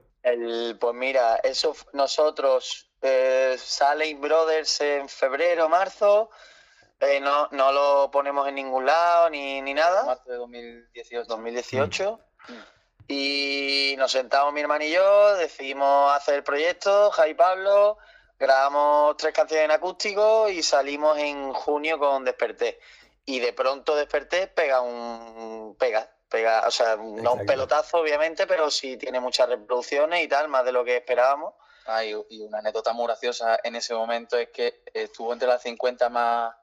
pues 0.79 0.93
mira, 0.93 1.37
eso 1.37 1.73
nosotros 1.93 2.89
eh, 3.01 3.55
sale 3.57 4.13
Brothers 4.15 4.81
en 4.81 5.07
febrero, 5.07 5.69
marzo. 5.69 6.29
Eh, 6.99 7.19
no, 7.19 7.47
no 7.51 7.71
lo 7.71 8.09
ponemos 8.11 8.47
en 8.47 8.55
ningún 8.55 8.85
lado 8.85 9.29
ni, 9.29 9.61
ni 9.61 9.73
nada. 9.73 10.03
Marzo 10.05 10.29
de 10.29 10.37
2018. 10.37 11.25
2018. 11.25 12.19
Mm. 12.47 12.53
Y 13.07 13.95
nos 13.97 14.11
sentamos 14.11 14.53
mi 14.53 14.61
hermano 14.61 14.83
y 14.83 14.91
yo, 14.91 15.35
decidimos 15.35 16.13
hacer 16.13 16.35
el 16.35 16.43
proyecto, 16.43 17.09
Jai 17.11 17.33
Pablo, 17.35 17.97
grabamos 18.37 19.15
tres 19.17 19.33
canciones 19.33 19.65
en 19.65 19.71
acústico 19.71 20.49
y 20.49 20.61
salimos 20.61 21.17
en 21.17 21.53
junio 21.53 21.97
con 21.99 22.25
Desperté. 22.25 22.79
Y 23.25 23.39
de 23.39 23.53
pronto 23.53 23.95
Desperté 23.95 24.47
pega 24.47 24.81
un 24.81 25.75
pega, 25.79 26.09
pega, 26.29 26.65
o 26.67 26.71
sea, 26.71 26.97
no 26.97 27.33
un 27.33 27.45
pelotazo 27.45 27.99
obviamente, 27.99 28.45
pero 28.45 28.69
sí 28.69 28.97
tiene 28.97 29.19
muchas 29.19 29.49
reproducciones 29.49 30.23
y 30.23 30.27
tal, 30.27 30.49
más 30.49 30.65
de 30.65 30.71
lo 30.71 30.83
que 30.83 30.97
esperábamos. 30.97 31.53
Ah, 31.85 32.03
y, 32.03 32.13
una 32.13 32.59
anécdota 32.59 32.91
muy 32.91 33.05
graciosa 33.07 33.59
en 33.63 33.77
ese 33.77 33.93
momento 33.93 34.37
es 34.37 34.49
que 34.49 34.81
estuvo 34.93 35.31
entre 35.31 35.47
las 35.47 35.61
50 35.61 36.09
más, 36.09 36.53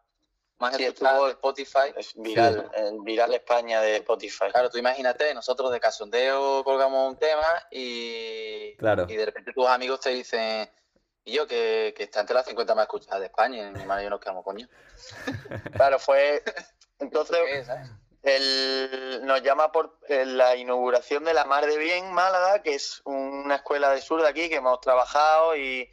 más 0.59 0.77
sí, 0.77 0.85
de 0.85 0.89
Spotify. 0.89 1.93
Es 1.97 2.13
viral, 2.15 2.71
viral 3.03 3.35
España 3.35 3.81
de 3.81 3.97
Spotify. 3.97 4.47
Claro, 4.51 4.71
tú 4.71 4.79
imagínate, 4.79 5.35
nosotros 5.35 5.71
de 5.73 5.81
casondeo 5.81 6.63
colgamos 6.65 7.09
un 7.09 7.17
tema 7.17 7.67
y, 7.71 8.75
claro. 8.77 9.07
y 9.09 9.17
de 9.17 9.27
repente 9.27 9.53
tus 9.53 9.67
amigos 9.67 10.01
te 10.01 10.11
dicen, 10.11 10.71
y 11.25 11.33
yo 11.33 11.47
que, 11.47 11.95
que 11.97 12.05
está 12.05 12.21
entre 12.21 12.35
las 12.35 12.47
50 12.47 12.75
más 12.75 12.85
escuchadas 12.85 13.21
de 13.21 13.27
España, 13.27 13.69
y 13.69 13.73
mi 13.73 13.81
hermano 13.81 14.01
y 14.01 14.05
yo 14.05 14.11
nos 14.11 14.21
quedamos 14.21 14.45
coño. 14.45 14.69
claro, 15.73 15.99
fue... 15.99 16.43
Entonces... 16.99 17.69
Él 18.25 19.21
nos 19.25 19.43
llama 19.43 19.71
por 19.71 19.99
eh, 20.09 20.25
la 20.25 20.57
inauguración 20.57 21.25
de 21.25 21.35
la 21.35 21.45
Mar 21.45 21.67
de 21.67 21.77
Bien 21.77 22.11
Málaga, 22.11 22.63
que 22.63 22.75
es 22.75 23.03
una 23.05 23.57
escuela 23.57 23.91
de 23.91 24.01
sur 24.01 24.23
de 24.23 24.29
aquí 24.29 24.49
que 24.49 24.57
hemos 24.57 24.81
trabajado 24.81 25.55
y, 25.57 25.91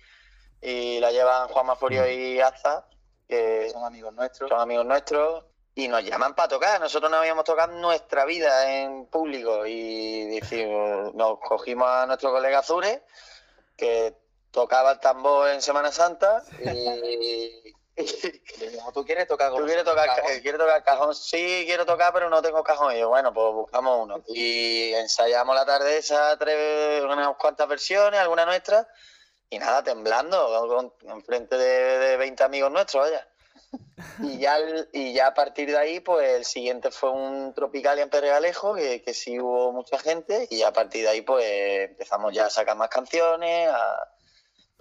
la 0.62 1.12
llevan 1.12 1.50
Juan 1.50 1.66
Maforio 1.66 2.10
y 2.10 2.40
Aza, 2.40 2.88
que 3.32 3.70
son 3.70 3.86
amigos 3.86 4.14
nuestros. 4.14 4.50
Son 4.50 4.60
amigos 4.60 4.86
nuestros 4.86 5.46
y 5.74 5.88
nos 5.88 6.04
llaman 6.04 6.36
para 6.36 6.50
tocar. 6.50 6.82
Nosotros 6.82 7.10
no 7.10 7.16
habíamos 7.16 7.46
tocado 7.46 7.72
nuestra 7.80 8.26
vida 8.26 8.70
en 8.70 9.06
público 9.06 9.66
y 9.66 10.26
decimos, 10.26 11.14
nos 11.14 11.40
cogimos 11.40 11.88
a 11.88 12.06
nuestro 12.08 12.30
colega 12.30 12.60
Azure, 12.60 13.04
que 13.78 14.14
tocaba 14.52 14.92
el 14.92 15.00
tambor 15.00 15.50
en 15.50 15.62
Semana 15.62 15.94
Santa 15.94 16.44
y, 16.60 17.74
¿tú 18.94 19.06
quieres 19.06 19.30
tocar 19.30 19.54
¿Tú 19.54 19.64
quieres 19.64 19.86
tocar, 19.86 20.08
cajón? 20.08 20.40
¿quieres 20.42 20.60
tocar 20.60 20.84
cajón? 20.84 21.16
Sí, 21.16 21.64
quiero 21.66 21.86
tocar, 21.86 22.12
pero 22.12 22.30
no 22.30 22.42
tengo 22.42 22.62
cajón. 22.66 22.94
Y 22.98 23.00
yo, 23.00 23.08
bueno, 23.08 23.34
pues 23.34 23.54
buscamos 23.54 23.98
uno. 24.04 24.22
Y 24.28 24.92
ensayamos 24.96 25.56
la 25.56 25.66
tarde 25.66 25.98
esa, 25.98 26.38
tres, 26.38 27.02
unas 27.02 27.34
cuantas 27.38 27.70
versiones, 27.70 28.20
alguna 28.20 28.46
nuestra. 28.46 28.90
Y 29.52 29.60
nada, 29.60 29.84
temblando, 29.84 30.92
enfrente 31.04 31.56
de, 31.56 32.00
de 32.00 32.18
20 32.18 32.44
amigos 32.44 32.72
nuestros, 32.72 33.04
vaya. 33.04 33.28
Y 34.24 34.40
ya, 34.40 34.58
y 34.92 35.14
ya 35.14 35.28
a 35.28 35.34
partir 35.34 35.70
de 35.70 35.78
ahí, 35.78 36.00
pues 36.00 36.28
el 36.28 36.46
siguiente 36.46 36.90
fue 36.92 37.12
un 37.12 37.54
tropical 37.54 38.00
en 38.00 38.10
Pedregalejo, 38.10 38.74
que, 38.74 39.04
que 39.04 39.14
sí 39.14 39.40
hubo 39.40 39.72
mucha 39.72 40.00
gente. 40.00 40.48
Y 40.50 40.64
a 40.64 40.74
partir 40.74 41.04
de 41.04 41.10
ahí, 41.10 41.22
pues 41.22 41.46
empezamos 41.90 42.34
ya 42.34 42.48
a 42.48 42.50
sacar 42.50 42.76
más 42.76 42.90
canciones, 42.90 43.70
a 43.70 44.12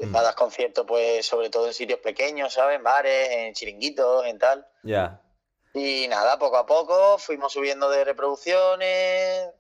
Mm. 0.07 0.13
dar 0.13 0.35
conciertos, 0.35 0.87
pues, 0.87 1.27
sobre 1.27 1.51
todo 1.51 1.67
en 1.67 1.75
sitios 1.75 2.01
pequeños, 2.01 2.55
¿sabes? 2.55 2.77
En 2.77 2.83
bares, 2.83 3.29
en 3.31 3.55
chiringuitos, 3.55 4.27
en 4.27 4.39
tal. 4.39 4.67
Ya. 4.83 5.21
Y 5.75 6.09
nada, 6.09 6.39
poco 6.39 6.57
a 6.57 6.67
poco 6.67 7.19
fuimos 7.19 7.53
subiendo 7.53 7.91
de 7.91 8.05
reproducciones 8.05 9.51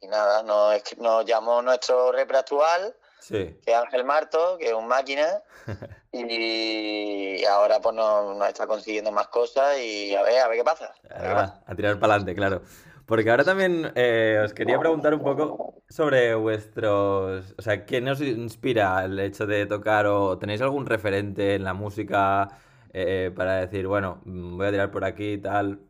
y, 0.00 0.06
nada, 0.06 0.42
nos, 0.42 0.96
nos, 0.98 1.24
llamó 1.24 1.60
nuestro 1.60 2.12
repre 2.12 2.38
actual, 2.38 2.94
que 3.28 3.74
Ángel 3.74 4.04
Marto, 4.04 4.56
que 4.58 4.68
es 4.68 4.74
un 4.74 4.88
máquina, 4.88 5.42
y 6.12 7.44
ahora 7.44 7.80
pues 7.80 7.94
nos, 7.94 8.48
está 8.48 8.66
consiguiendo 8.66 9.12
más 9.12 9.28
cosas 9.28 9.78
y 9.78 10.14
a 10.14 10.22
ver, 10.22 10.40
a 10.40 10.48
ver 10.48 10.58
qué 10.58 10.64
pasa. 10.64 10.92
A, 11.10 11.60
a 11.66 11.74
tirar 11.74 11.98
para 11.98 12.14
adelante, 12.14 12.34
claro. 12.34 12.62
Porque 13.08 13.30
ahora 13.30 13.42
también 13.42 13.90
eh, 13.94 14.38
os 14.44 14.52
quería 14.52 14.78
preguntar 14.78 15.14
un 15.14 15.22
poco 15.22 15.82
sobre 15.88 16.34
vuestros... 16.34 17.54
O 17.56 17.62
sea, 17.62 17.86
¿qué 17.86 18.02
nos 18.02 18.20
inspira 18.20 19.02
el 19.02 19.18
hecho 19.18 19.46
de 19.46 19.64
tocar 19.64 20.04
o 20.04 20.38
tenéis 20.38 20.60
algún 20.60 20.84
referente 20.84 21.54
en 21.54 21.64
la 21.64 21.72
música 21.72 22.48
eh, 22.92 23.32
para 23.34 23.60
decir, 23.60 23.86
bueno, 23.86 24.20
mm, 24.26 24.58
voy 24.58 24.66
a 24.66 24.70
tirar 24.70 24.90
por 24.90 25.06
aquí 25.06 25.32
y 25.32 25.38
tal? 25.38 25.80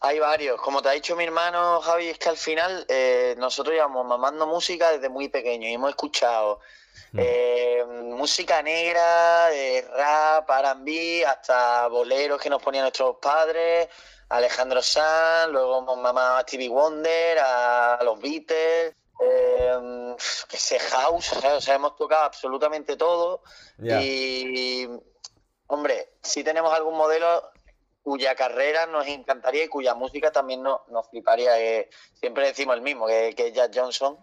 Hay 0.00 0.18
varios. 0.18 0.60
Como 0.60 0.80
te 0.80 0.88
ha 0.88 0.92
dicho 0.92 1.16
mi 1.16 1.24
hermano 1.24 1.80
Javi, 1.80 2.08
es 2.08 2.18
que 2.18 2.28
al 2.28 2.36
final 2.36 2.84
eh, 2.88 3.34
nosotros 3.38 3.74
llevamos 3.74 4.06
mamando 4.06 4.46
música 4.46 4.90
desde 4.90 5.08
muy 5.08 5.28
pequeño 5.28 5.68
y 5.68 5.74
hemos 5.74 5.90
escuchado 5.90 6.60
mm. 7.12 8.14
música 8.14 8.62
negra, 8.62 9.48
de 9.48 9.84
rap, 9.96 10.48
R&B, 10.48 11.26
hasta 11.26 11.88
boleros 11.88 12.40
que 12.40 12.50
nos 12.50 12.62
ponían 12.62 12.84
nuestros 12.84 13.16
padres 13.16 13.88
Alejandro 14.28 14.82
Sanz, 14.82 15.50
luego 15.50 15.78
hemos 15.78 15.98
mamado 15.98 16.36
a 16.36 16.42
Stevie 16.42 16.68
Wonder, 16.68 17.38
a 17.38 17.98
los 18.02 18.20
Beatles, 18.20 18.94
eh, 19.20 20.16
que 20.48 20.56
sé, 20.56 20.78
House, 20.78 21.32
o 21.32 21.60
sea, 21.60 21.74
hemos 21.74 21.96
tocado 21.96 22.24
absolutamente 22.24 22.96
todo. 22.96 23.42
Y, 23.82 24.86
hombre, 25.68 26.12
si 26.22 26.44
tenemos 26.44 26.72
algún 26.74 26.96
modelo 26.96 27.50
cuya 28.08 28.34
carrera 28.34 28.86
nos 28.86 29.06
encantaría 29.06 29.64
y 29.64 29.68
cuya 29.68 29.92
música 29.92 30.32
también 30.32 30.62
nos, 30.62 30.80
fliparía. 31.10 31.52
siempre 32.14 32.46
decimos 32.46 32.74
el 32.74 32.80
mismo, 32.80 33.06
que, 33.06 33.34
es 33.36 33.52
Jack 33.52 33.70
Johnson, 33.74 34.16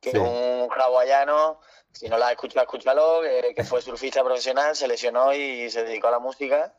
que 0.00 0.10
es 0.10 0.14
un 0.16 0.68
hawaiano. 0.70 1.60
Si 1.92 2.08
no 2.08 2.16
la 2.16 2.28
has 2.28 2.32
escuchado, 2.32 2.62
escúchalo, 2.62 3.20
que, 3.20 3.52
que 3.54 3.64
fue 3.64 3.82
surfista 3.82 4.24
profesional, 4.24 4.74
se 4.74 4.88
lesionó 4.88 5.34
y 5.34 5.70
se 5.70 5.84
dedicó 5.84 6.08
a 6.08 6.12
la 6.12 6.20
música 6.20 6.74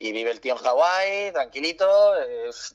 y 0.00 0.10
vive 0.10 0.32
el 0.32 0.40
tío 0.40 0.54
en 0.54 0.58
Hawái, 0.58 1.30
tranquilito, 1.30 1.86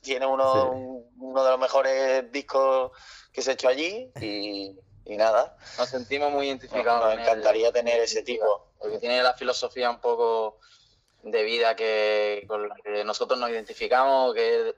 tiene 0.00 0.24
uno, 0.24 1.04
uno 1.18 1.44
de 1.44 1.50
los 1.50 1.60
mejores 1.60 2.32
discos 2.32 2.92
que 3.30 3.42
se 3.42 3.50
ha 3.50 3.52
hecho 3.52 3.68
allí 3.68 4.10
y, 4.18 4.78
nada. 5.14 5.58
Nos 5.76 5.90
sentimos 5.90 6.32
muy 6.32 6.46
identificados. 6.46 7.04
Nos, 7.04 7.20
encantaría 7.20 7.70
tener 7.70 8.00
ese 8.00 8.22
tipo. 8.22 8.72
Porque 8.78 8.98
tiene 8.98 9.22
la 9.22 9.34
filosofía 9.34 9.90
un 9.90 10.00
poco 10.00 10.58
de 11.30 11.42
vida 11.42 11.76
que 11.76 12.44
con 12.46 12.68
la 12.68 12.74
que 12.76 13.04
nosotros 13.04 13.38
nos 13.38 13.50
identificamos, 13.50 14.34
que 14.34 14.68
es 14.68 14.74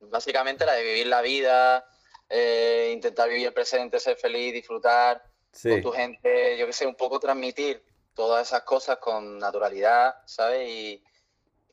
básicamente 0.00 0.64
la 0.64 0.74
de 0.74 0.84
vivir 0.84 1.06
la 1.06 1.22
vida, 1.22 1.86
eh, 2.28 2.90
intentar 2.92 3.28
vivir 3.28 3.46
el 3.46 3.52
presente, 3.52 4.00
ser 4.00 4.16
feliz, 4.16 4.52
disfrutar 4.52 5.22
con 5.62 5.82
tu 5.82 5.90
gente, 5.90 6.56
yo 6.56 6.66
que 6.66 6.72
sé, 6.72 6.86
un 6.86 6.94
poco 6.94 7.18
transmitir 7.18 7.84
todas 8.14 8.46
esas 8.46 8.62
cosas 8.62 8.98
con 8.98 9.38
naturalidad, 9.38 10.14
¿sabes? 10.26 10.68
Y, 10.68 11.02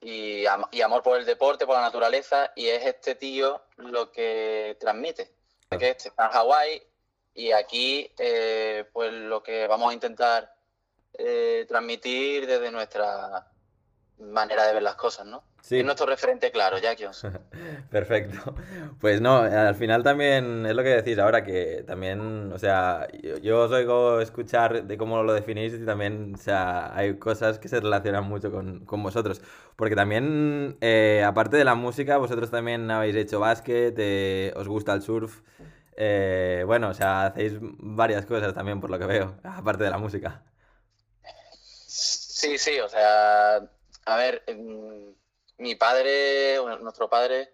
y, 0.02 0.46
amor 0.46 1.04
por 1.04 1.18
el 1.20 1.26
deporte, 1.26 1.66
por 1.66 1.76
la 1.76 1.82
naturaleza, 1.82 2.52
y 2.56 2.68
es 2.68 2.86
este 2.86 3.16
tío 3.16 3.62
lo 3.78 4.12
que 4.12 4.78
transmite. 4.80 5.32
Que 5.70 5.90
este 5.90 6.10
está 6.10 6.26
en 6.26 6.32
Hawái 6.32 6.82
y 7.34 7.52
aquí 7.52 8.12
eh, 8.18 8.86
pues 8.94 9.12
lo 9.12 9.44
que 9.44 9.68
vamos 9.68 9.92
a 9.92 9.94
intentar 9.94 10.56
eh, 11.14 11.66
transmitir 11.68 12.48
desde 12.48 12.72
nuestra 12.72 13.48
manera 14.20 14.66
de 14.66 14.74
ver 14.74 14.84
las 14.84 14.96
cosas, 14.96 15.26
¿no? 15.26 15.44
Es 15.70 15.84
nuestro 15.84 16.06
referente 16.06 16.50
claro, 16.50 16.78
Jack 16.78 17.00
Perfecto. 17.92 18.56
Pues 19.00 19.20
no, 19.20 19.40
al 19.40 19.76
final 19.76 20.02
también 20.02 20.66
es 20.66 20.74
lo 20.74 20.82
que 20.82 20.90
decís 20.90 21.20
ahora, 21.20 21.44
que 21.44 21.84
también, 21.86 22.52
o 22.54 22.58
sea, 22.58 23.08
yo, 23.42 23.64
os 23.64 23.72
oigo 23.72 24.22
escuchar 24.22 24.86
de 24.86 24.98
cómo 24.98 25.22
lo 25.24 25.34
definís 25.34 25.74
y 25.74 25.86
también, 25.86 26.36
o 26.36 26.38
sea, 26.38 26.96
hay 26.96 27.18
cosas 27.18 27.60
que 27.60 27.68
se 27.68 27.82
relacionan 27.82 28.24
mucho 28.24 28.52
con, 28.52 29.04
vosotros. 29.04 29.42
Porque 29.76 29.96
también, 29.96 30.78
eh, 30.80 31.24
aparte 31.26 31.58
de 31.58 31.66
la 31.66 31.76
música, 31.76 32.18
vosotros 32.18 32.50
también 32.50 32.90
habéis 32.90 33.16
hecho 33.16 33.42
básquet, 33.42 33.94
eh, 33.98 34.54
os 34.56 34.68
gusta 34.68 34.94
el 34.94 35.02
surf. 35.02 35.42
Eh, 35.98 36.64
bueno, 36.66 36.90
o 36.90 36.94
sea, 36.94 37.26
hacéis 37.26 37.58
varias 37.60 38.26
cosas 38.26 38.54
también 38.54 38.80
por 38.80 38.90
lo 38.90 39.00
que 39.00 39.06
veo, 39.06 39.36
aparte 39.44 39.84
de 39.84 39.90
la 39.90 39.98
música. 39.98 40.44
Sí, 41.88 42.58
sí, 42.58 42.80
o 42.80 42.88
sea, 42.88 43.68
a 44.08 44.16
ver, 44.16 44.44
mi 45.58 45.76
padre, 45.76 46.58
nuestro 46.80 47.10
padre, 47.10 47.52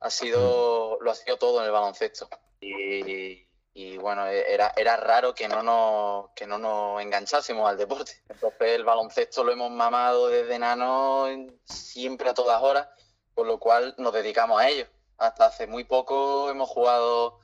ha 0.00 0.08
sido, 0.08 0.98
lo 1.02 1.10
ha 1.10 1.14
sido 1.14 1.36
todo 1.36 1.60
en 1.60 1.66
el 1.66 1.70
baloncesto. 1.70 2.26
Y, 2.58 3.96
bueno, 3.98 4.26
era, 4.26 4.72
era 4.76 4.96
raro 4.96 5.34
que 5.34 5.46
no, 5.46 5.62
nos, 5.62 6.30
que 6.34 6.46
no 6.46 6.56
nos 6.56 7.02
enganchásemos 7.02 7.68
al 7.68 7.76
deporte. 7.76 8.12
Entonces 8.30 8.58
el 8.60 8.84
baloncesto 8.84 9.44
lo 9.44 9.52
hemos 9.52 9.70
mamado 9.70 10.28
desde 10.28 10.54
enano 10.54 11.26
siempre 11.64 12.30
a 12.30 12.34
todas 12.34 12.62
horas, 12.62 12.88
por 13.34 13.46
lo 13.46 13.58
cual 13.58 13.94
nos 13.98 14.14
dedicamos 14.14 14.58
a 14.58 14.68
ello. 14.70 14.86
Hasta 15.18 15.46
hace 15.46 15.66
muy 15.66 15.84
poco 15.84 16.48
hemos 16.48 16.70
jugado 16.70 17.40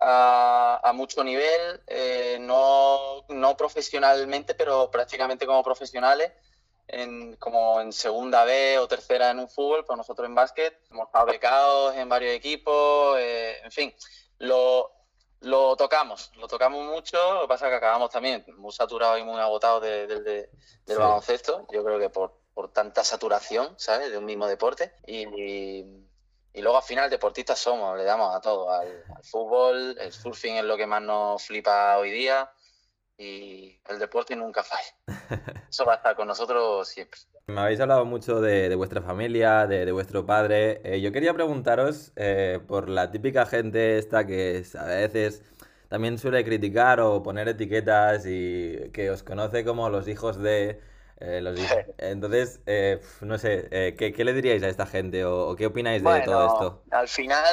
a, 0.00 0.92
mucho 0.94 1.22
nivel, 1.22 1.82
eh, 1.86 2.38
no, 2.40 3.26
no 3.28 3.56
profesionalmente, 3.56 4.54
pero 4.54 4.90
prácticamente 4.90 5.46
como 5.46 5.62
profesionales 5.62 6.32
en, 6.88 7.36
como 7.36 7.80
en 7.80 7.92
segunda 7.92 8.44
B 8.44 8.78
o 8.78 8.88
tercera 8.88 9.30
en 9.30 9.40
un 9.40 9.48
fútbol, 9.48 9.84
pero 9.84 9.96
nosotros 9.96 10.26
en 10.26 10.34
básquet 10.34 10.78
hemos 10.90 11.06
estado 11.06 11.26
becados 11.26 11.96
en 11.96 12.08
varios 12.08 12.34
equipos, 12.34 13.18
eh, 13.18 13.58
en 13.64 13.70
fin, 13.70 13.94
lo, 14.38 14.92
lo 15.40 15.76
tocamos, 15.76 16.32
lo 16.36 16.48
tocamos 16.48 16.84
mucho, 16.84 17.34
lo 17.34 17.42
que 17.42 17.48
pasa 17.48 17.66
es 17.66 17.70
que 17.70 17.76
acabamos 17.76 18.10
también 18.10 18.44
muy 18.56 18.72
saturados 18.72 19.20
y 19.20 19.24
muy 19.24 19.40
agotados 19.40 19.82
del 19.82 20.48
baloncesto, 20.86 21.66
yo 21.72 21.84
creo 21.84 21.98
que 21.98 22.10
por, 22.10 22.38
por 22.54 22.72
tanta 22.72 23.04
saturación, 23.04 23.74
¿sabes?, 23.78 24.10
de 24.10 24.18
un 24.18 24.24
mismo 24.24 24.46
deporte, 24.46 24.94
y, 25.06 25.26
y, 26.54 26.60
luego 26.60 26.76
al 26.76 26.82
final 26.82 27.08
deportistas 27.08 27.58
somos, 27.58 27.96
le 27.96 28.04
damos 28.04 28.34
a 28.34 28.40
todo, 28.40 28.70
al, 28.70 29.04
al 29.16 29.24
fútbol, 29.24 29.96
el 29.98 30.12
surfing 30.12 30.56
es 30.56 30.64
lo 30.64 30.76
que 30.76 30.86
más 30.86 31.00
nos 31.00 31.42
flipa 31.42 31.96
hoy 31.96 32.10
día, 32.10 32.52
y 33.18 33.80
el 33.88 33.98
deporte 33.98 34.34
nunca 34.36 34.62
falla. 34.62 34.96
Eso 35.70 35.84
va 35.84 35.94
a 35.94 35.96
estar 35.96 36.16
con 36.16 36.26
nosotros 36.26 36.88
siempre. 36.88 37.20
Me 37.46 37.60
habéis 37.60 37.80
hablado 37.80 38.04
mucho 38.04 38.40
de, 38.40 38.74
vuestra 38.74 39.02
familia, 39.02 39.66
de, 39.66 39.90
vuestro 39.92 40.24
padre. 40.24 40.80
Eh, 40.84 41.00
yo 41.00 41.12
quería 41.12 41.34
preguntaros 41.34 42.12
eh, 42.16 42.60
por 42.66 42.88
la 42.88 43.10
típica 43.10 43.46
gente 43.46 43.98
esta 43.98 44.26
que 44.26 44.64
a 44.78 44.84
veces 44.84 45.42
también 45.88 46.18
suele 46.18 46.44
criticar 46.44 47.00
o 47.00 47.22
poner 47.22 47.48
etiquetas 47.48 48.24
y 48.26 48.90
que 48.92 49.10
os 49.10 49.22
conoce 49.22 49.64
como 49.64 49.88
los 49.90 50.08
hijos 50.08 50.38
de... 50.38 50.80
Eh, 51.18 51.40
los 51.40 51.58
Entonces, 51.98 52.60
no 53.20 53.38
sé, 53.38 53.94
¿qué, 53.96 54.24
le 54.24 54.32
diríais 54.32 54.62
a 54.62 54.68
esta 54.68 54.86
gente 54.86 55.24
o, 55.24 55.54
qué 55.56 55.66
opináis 55.66 56.02
de 56.02 56.20
todo 56.24 56.46
esto? 56.46 56.82
Al 56.90 57.08
final, 57.08 57.44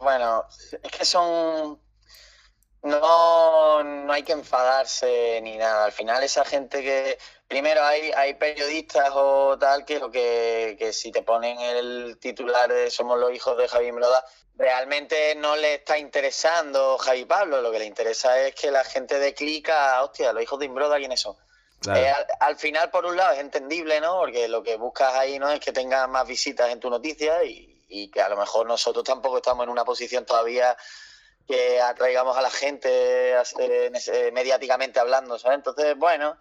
bueno, 0.00 0.44
es 0.82 0.90
que 0.90 1.04
son 1.04 1.78
no, 2.82 3.82
no 3.82 4.12
hay 4.12 4.22
que 4.22 4.32
enfadarse 4.32 5.40
ni 5.42 5.56
nada. 5.56 5.84
Al 5.84 5.92
final 5.92 6.22
esa 6.22 6.44
gente 6.44 6.82
que... 6.82 7.18
Primero 7.46 7.84
hay, 7.84 8.10
hay 8.12 8.32
periodistas 8.34 9.10
o 9.12 9.58
tal 9.58 9.84
que 9.84 9.98
lo 9.98 10.10
que, 10.10 10.74
que 10.78 10.92
si 10.94 11.12
te 11.12 11.22
ponen 11.22 11.60
el 11.60 12.16
titular 12.18 12.72
de 12.72 12.90
Somos 12.90 13.18
los 13.18 13.30
hijos 13.30 13.58
de 13.58 13.68
Javi 13.68 13.92
Mloda, 13.92 14.24
realmente 14.56 15.34
no 15.34 15.56
le 15.56 15.74
está 15.74 15.98
interesando 15.98 16.96
Javi 16.98 17.26
Pablo. 17.26 17.60
Lo 17.60 17.70
que 17.70 17.78
le 17.78 17.84
interesa 17.84 18.38
es 18.40 18.54
que 18.54 18.70
la 18.70 18.84
gente 18.84 19.18
de 19.18 19.34
clica, 19.34 20.02
hostia, 20.02 20.32
los 20.32 20.42
hijos 20.42 20.58
de 20.60 20.66
Imbroda, 20.66 20.96
¿quiénes 20.96 21.20
son? 21.20 21.36
Eh, 21.94 22.12
al, 22.40 22.56
final, 22.56 22.90
por 22.90 23.04
un 23.04 23.16
lado, 23.16 23.32
es 23.32 23.40
entendible, 23.40 24.00
¿no? 24.00 24.20
Porque 24.20 24.48
lo 24.48 24.62
que 24.62 24.76
buscas 24.76 25.14
ahí 25.14 25.38
no 25.38 25.50
es 25.50 25.60
que 25.60 25.72
tengas 25.72 26.08
más 26.08 26.26
visitas 26.26 26.70
en 26.70 26.78
tu 26.78 26.88
noticia 26.88 27.42
y, 27.44 27.84
y 27.88 28.08
que 28.08 28.22
a 28.22 28.28
lo 28.28 28.36
mejor 28.36 28.66
nosotros 28.66 29.04
tampoco 29.04 29.38
estamos 29.38 29.64
en 29.64 29.70
una 29.70 29.84
posición 29.84 30.24
todavía 30.24 30.76
que 31.46 31.80
atraigamos 31.80 32.36
a 32.36 32.42
la 32.42 32.50
gente 32.50 33.36
mediáticamente 34.32 35.00
hablando, 35.00 35.38
¿sabes? 35.38 35.58
Entonces, 35.58 35.96
bueno, 35.96 36.36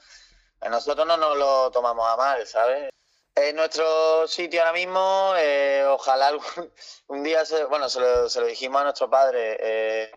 nosotros 0.70 1.08
no 1.08 1.18
nos 1.18 1.38
lo 1.38 1.72
tomamos 1.72 2.08
a 2.08 2.18
mal, 2.18 2.46
¿sabes? 2.46 2.90
En 3.36 3.56
nuestro 3.56 4.28
sitio 4.28 4.62
ahora 4.62 4.74
mismo, 4.74 5.34
eh, 5.38 5.84
ojalá 5.88 6.28
algún, 6.28 6.46
un 7.08 7.24
día, 7.24 7.46
se, 7.46 7.64
bueno, 7.66 7.90
se 7.90 8.00
lo, 8.00 8.46
dijimos 8.46 8.82
a 8.82 8.84
nuestro 8.84 9.10
padre, 9.10 9.58
eh, 9.60 10.12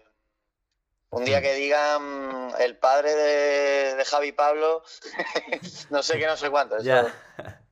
un 1.11 1.25
día 1.25 1.41
que 1.41 1.55
digan 1.55 2.53
el 2.59 2.77
padre 2.77 3.15
de, 3.15 4.05
Javi 4.05 4.33
Pablo, 4.33 4.83
no 5.91 6.03
sé 6.03 6.19
qué, 6.19 6.27
no 6.27 6.37
sé 6.37 6.51
cuánto, 6.51 6.77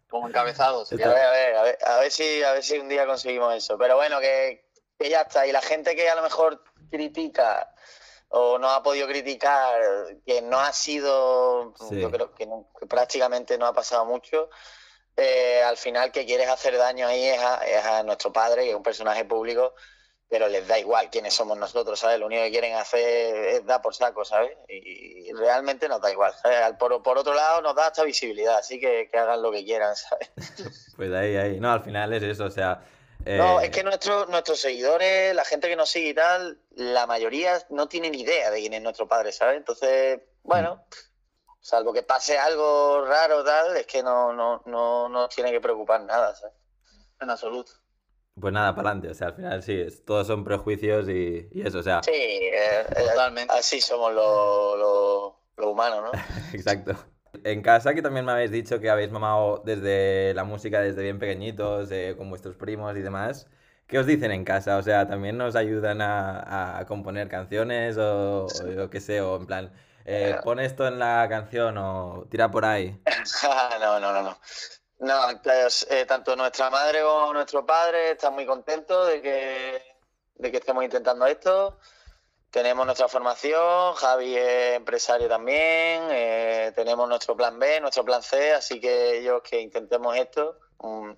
como 0.09 0.29
encabezados. 0.29 0.93
A 0.93 0.97
ver, 0.97 1.07
a 1.07 1.31
ver, 1.31 1.57
a 1.57 1.63
ver, 1.63 1.79
a 1.85 1.99
ver, 1.99 2.11
si, 2.11 2.43
a 2.43 2.53
ver 2.53 2.63
si 2.63 2.79
un 2.79 2.89
día 2.89 3.07
conseguimos 3.07 3.55
eso. 3.55 3.79
Pero 3.79 3.97
bueno, 3.97 4.21
que, 4.21 4.71
que 4.99 5.11
ya 5.11 5.23
está. 5.23 5.47
Y 5.47 5.53
la 5.53 5.63
gente 5.63 5.95
que 5.97 6.09
a 6.09 6.15
lo 6.15 6.23
mejor 6.23 6.63
critica 6.91 7.73
o 8.35 8.59
no 8.59 8.71
ha 8.71 8.83
podido 8.83 9.07
criticar, 9.07 9.81
que 10.25 10.41
no 10.41 10.59
ha 10.59 10.73
sido, 10.73 11.75
yo 11.91 12.11
creo 12.11 12.35
que, 12.35 12.49
prácticamente 12.89 13.59
no 13.59 13.67
ha 13.67 13.75
pasado 13.75 14.07
mucho, 14.07 14.49
eh, 15.17 15.63
al 15.63 15.77
final 15.77 16.11
que 16.11 16.25
quieres 16.25 16.49
hacer 16.49 16.79
daño 16.79 17.07
ahí 17.07 17.25
es 17.27 17.39
a, 17.39 18.03
nuestro 18.05 18.33
padre, 18.33 18.63
que 18.65 18.71
es 18.71 18.77
un 18.77 18.83
personaje 18.83 19.27
público, 19.27 19.75
pero 20.31 20.49
les 20.49 20.67
da 20.67 20.79
igual 20.79 21.11
quiénes 21.11 21.35
somos 21.35 21.59
nosotros, 21.59 22.01
¿sabes? 22.01 22.19
Lo 22.19 22.25
único 22.25 22.43
que 22.45 22.51
quieren 22.51 22.75
hacer 22.75 23.37
es 23.49 23.67
dar 23.67 23.83
por 23.83 23.95
saco, 23.95 24.25
¿sabes? 24.25 24.57
Y, 24.67 25.31
realmente 25.35 25.87
nos 25.87 26.01
da 26.01 26.11
igual, 26.11 26.33
Por, 26.79 27.03
por, 27.03 27.19
otro 27.19 27.35
lado, 27.35 27.61
nos 27.61 27.75
da 27.75 27.89
hasta 27.89 28.03
visibilidad, 28.03 28.57
así 28.57 28.81
que, 28.81 29.09
que 29.11 29.19
hagan 29.19 29.43
lo 29.43 29.53
que 29.53 29.63
quieran, 29.63 29.95
¿sabes? 29.95 30.31
Pues 30.97 31.13
ahí, 31.13 31.37
ahí. 31.37 31.61
No, 31.61 31.71
al 31.71 31.83
final 31.83 32.15
es 32.15 32.23
eso, 32.23 32.45
o 32.45 32.51
sea 32.51 32.83
no, 33.27 33.61
es 33.61 33.69
eh, 33.69 33.71
que 33.71 33.85
nuestro, 33.85 34.27
nuestros 34.27 34.61
seguidores, 34.61 35.35
la 35.35 35.45
gente 35.45 35.69
que 35.69 35.77
nos 35.77 35.89
sigue 35.89 36.11
y 36.11 36.15
tal, 36.15 36.61
la 36.71 37.07
mayoría 37.07 37.59
no 37.71 37.89
tienen 37.89 38.15
idea 38.15 38.51
de 38.51 38.61
quién 38.61 38.75
es 38.75 38.83
nuestro 38.83 39.09
padre, 39.09 39.33
¿sabes? 39.33 39.57
Entonces, 39.57 40.21
bueno, 40.43 40.77
mm. 40.77 41.53
salvo 41.61 41.93
que 41.93 42.03
pase 42.03 42.39
algo 42.39 43.05
raro 43.05 43.45
tal, 43.45 43.77
es 43.77 43.87
que 43.87 44.03
no, 44.03 44.33
no, 44.33 44.63
no, 44.67 45.09
no 45.09 45.29
tiene 45.29 45.51
que 45.51 45.61
preocupar 45.61 46.03
nada, 46.03 46.35
¿sabes? 46.35 46.55
En 47.21 47.31
absoluto. 47.31 47.73
Pues 48.41 48.53
nada, 48.53 48.75
para 48.75 48.89
adelante, 48.89 49.11
o 49.11 49.15
sea, 49.15 49.29
al 49.29 49.35
final 49.35 49.63
sí, 49.63 49.87
todos 50.07 50.27
son 50.27 50.43
prejuicios 50.43 51.07
y, 51.09 51.49
eso, 51.55 51.79
o 51.79 51.83
sea. 51.83 52.03
Sí, 52.03 52.11
eh, 52.13 52.81
eh, 52.81 53.07
totalmente. 53.11 53.53
Así 53.53 53.81
somos 53.81 54.13
los 54.15 54.79
lo, 54.79 55.39
lo 55.57 55.71
humanos, 55.71 56.05
¿no? 56.05 56.21
Exacto. 56.55 56.97
En 57.45 57.63
casa, 57.63 57.95
que 57.95 58.03
también 58.03 58.27
me 58.27 58.33
habéis 58.33 58.51
dicho 58.51 58.79
que 58.79 58.91
habéis 58.91 59.11
mamado 59.11 59.63
desde 59.65 60.35
la 60.35 60.45
música 60.45 60.81
desde 60.81 61.03
bien 61.03 61.19
pequeñitos, 61.19 61.91
eh, 61.91 62.15
con 62.17 62.29
vuestros 62.29 62.57
primos 62.57 62.95
y 62.97 63.01
demás. 63.01 63.47
¿Qué 63.87 63.99
os 63.99 64.07
dicen 64.07 64.33
en 64.33 64.45
casa? 64.45 64.77
O 64.77 64.83
sea, 64.83 65.09
¿también 65.09 65.39
nos 65.39 65.57
ayudan 65.57 66.01
a, 66.03 66.85
componer 66.87 67.29
canciones 67.29 67.97
o, 67.99 68.47
yo 68.75 68.91
qué 68.91 69.01
sé, 69.01 69.21
o 69.23 69.37
en 69.37 69.47
plan, 69.47 69.73
eh, 70.05 70.37
pon 70.45 70.61
esto 70.61 70.87
en 70.87 70.99
la 70.99 71.27
canción 71.29 71.79
o 71.79 72.27
tira 72.31 72.51
por 72.51 72.65
ahí? 72.65 73.01
no, 73.81 73.99
no, 73.99 74.13
no, 74.13 74.23
no. 74.23 74.39
No, 75.01 75.41
pues, 75.43 75.87
eh, 75.91 76.05
tanto 76.07 76.37
nuestra 76.37 76.71
madre 76.71 77.01
como 77.03 77.33
nuestro 77.33 77.67
padre 77.67 78.13
están 78.13 78.35
muy 78.35 78.47
contentos 78.47 79.09
de 79.09 79.21
que, 79.21 79.83
de 80.37 80.51
que 80.51 80.59
estemos 80.59 80.85
intentando 80.85 81.27
esto. 81.27 81.79
Tenemos 82.53 82.85
nuestra 82.85 83.09
formación, 83.09 83.95
Javi 83.95 84.37
es 84.37 84.77
empresario 84.77 85.27
también, 85.27 86.03
eh, 86.11 86.71
tenemos 86.77 87.09
nuestro 87.09 87.35
plan 87.35 87.59
B, 87.59 87.81
nuestro 87.81 88.05
plan 88.05 88.23
C, 88.23 88.53
así 88.53 88.79
que 88.79 89.21
ellos 89.21 89.41
que 89.43 89.59
intentemos 89.59 90.15
esto 90.15 90.59
um, 90.81 91.17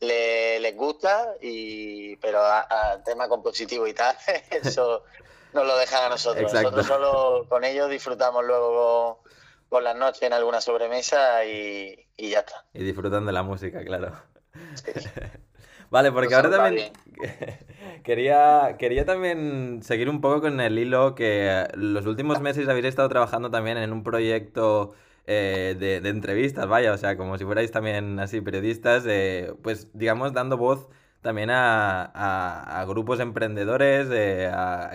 les 0.00 0.76
gusta, 0.76 1.36
y 1.40 2.16
pero 2.16 2.42
al 2.42 3.04
tema 3.04 3.28
compositivo 3.28 3.86
y 3.86 3.94
tal, 3.94 4.16
eso 4.50 5.04
nos 5.52 5.64
lo 5.64 5.78
dejan 5.78 6.06
a 6.06 6.08
nosotros. 6.08 6.52
Nosotros 6.52 6.86
solo 6.86 7.46
con 7.48 7.62
ellos 7.62 7.88
disfrutamos 7.88 8.44
luego 8.44 9.22
por 9.68 9.80
las 9.80 9.94
noches 9.94 10.22
en 10.22 10.32
alguna 10.32 10.60
sobremesa 10.60 11.44
y, 11.44 12.04
ya 12.18 12.40
está. 12.40 12.64
Y 12.72 12.82
disfrutan 12.82 13.24
de 13.26 13.32
la 13.32 13.44
música, 13.44 13.84
claro. 13.84 14.12
vale, 15.90 16.10
porque 16.10 16.34
ahora 16.34 16.50
también... 16.50 16.92
Quería, 18.04 18.76
quería 18.78 19.06
también 19.06 19.80
seguir 19.82 20.10
un 20.10 20.20
poco 20.20 20.42
con 20.42 20.60
el 20.60 20.78
hilo 20.78 21.14
que 21.14 21.66
los 21.74 22.04
últimos 22.04 22.38
meses 22.42 22.68
habéis 22.68 22.84
estado 22.84 23.08
trabajando 23.08 23.50
también 23.50 23.78
en 23.78 23.92
un 23.94 24.02
proyecto 24.02 24.92
eh, 25.26 25.74
de, 25.78 26.06
entrevistas, 26.10 26.68
vaya, 26.68 26.92
o 26.92 26.98
sea, 26.98 27.16
como 27.16 27.38
si 27.38 27.44
fuerais 27.46 27.70
también 27.70 28.20
así 28.20 28.42
periodistas, 28.42 29.06
eh, 29.06 29.54
pues 29.62 29.88
digamos 29.94 30.34
dando 30.34 30.58
voz 30.58 30.90
también 31.22 31.48
a, 31.50 32.84
grupos 32.86 33.20
emprendedores 33.20 34.08
eh, 34.12 34.50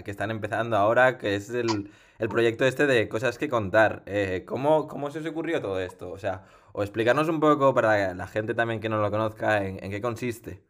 que 0.06 0.12
están 0.12 0.30
empezando 0.30 0.78
ahora, 0.78 1.18
que 1.18 1.34
es 1.36 1.50
el, 1.50 1.90
proyecto 2.30 2.66
este 2.66 2.86
de 2.86 3.10
cosas 3.10 3.40
que 3.40 3.50
contar. 3.50 4.04
¿cómo, 4.46 4.88
¿Cómo 4.88 5.10
se 5.10 5.20
os 5.20 5.26
ocurrió 5.26 5.62
todo 5.62 5.80
esto? 5.80 6.12
O 6.12 6.20
sea, 6.20 6.44
o 6.74 6.84
explicarnos 6.84 7.28
un 7.30 7.40
poco 7.40 7.74
para 7.74 8.14
la 8.14 8.28
gente 8.28 8.54
también 8.54 8.80
que 8.80 8.90
no 8.90 9.02
lo 9.02 9.10
conozca 9.10 9.66
en 9.66 9.90
qué 9.90 10.02
consiste. 10.02 10.69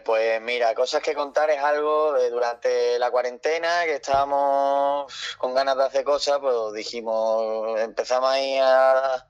Eh, 0.00 0.02
pues 0.04 0.40
mira, 0.40 0.74
cosas 0.74 1.02
que 1.02 1.14
contar 1.14 1.50
es 1.50 1.62
algo 1.62 2.14
de 2.14 2.30
durante 2.30 2.98
la 2.98 3.10
cuarentena, 3.10 3.84
que 3.84 3.96
estábamos 3.96 5.12
con 5.36 5.54
ganas 5.54 5.76
de 5.76 5.84
hacer 5.84 6.04
cosas, 6.04 6.38
pues 6.38 6.72
dijimos, 6.74 7.78
empezamos 7.78 8.30
ahí 8.30 8.58
a, 8.58 9.26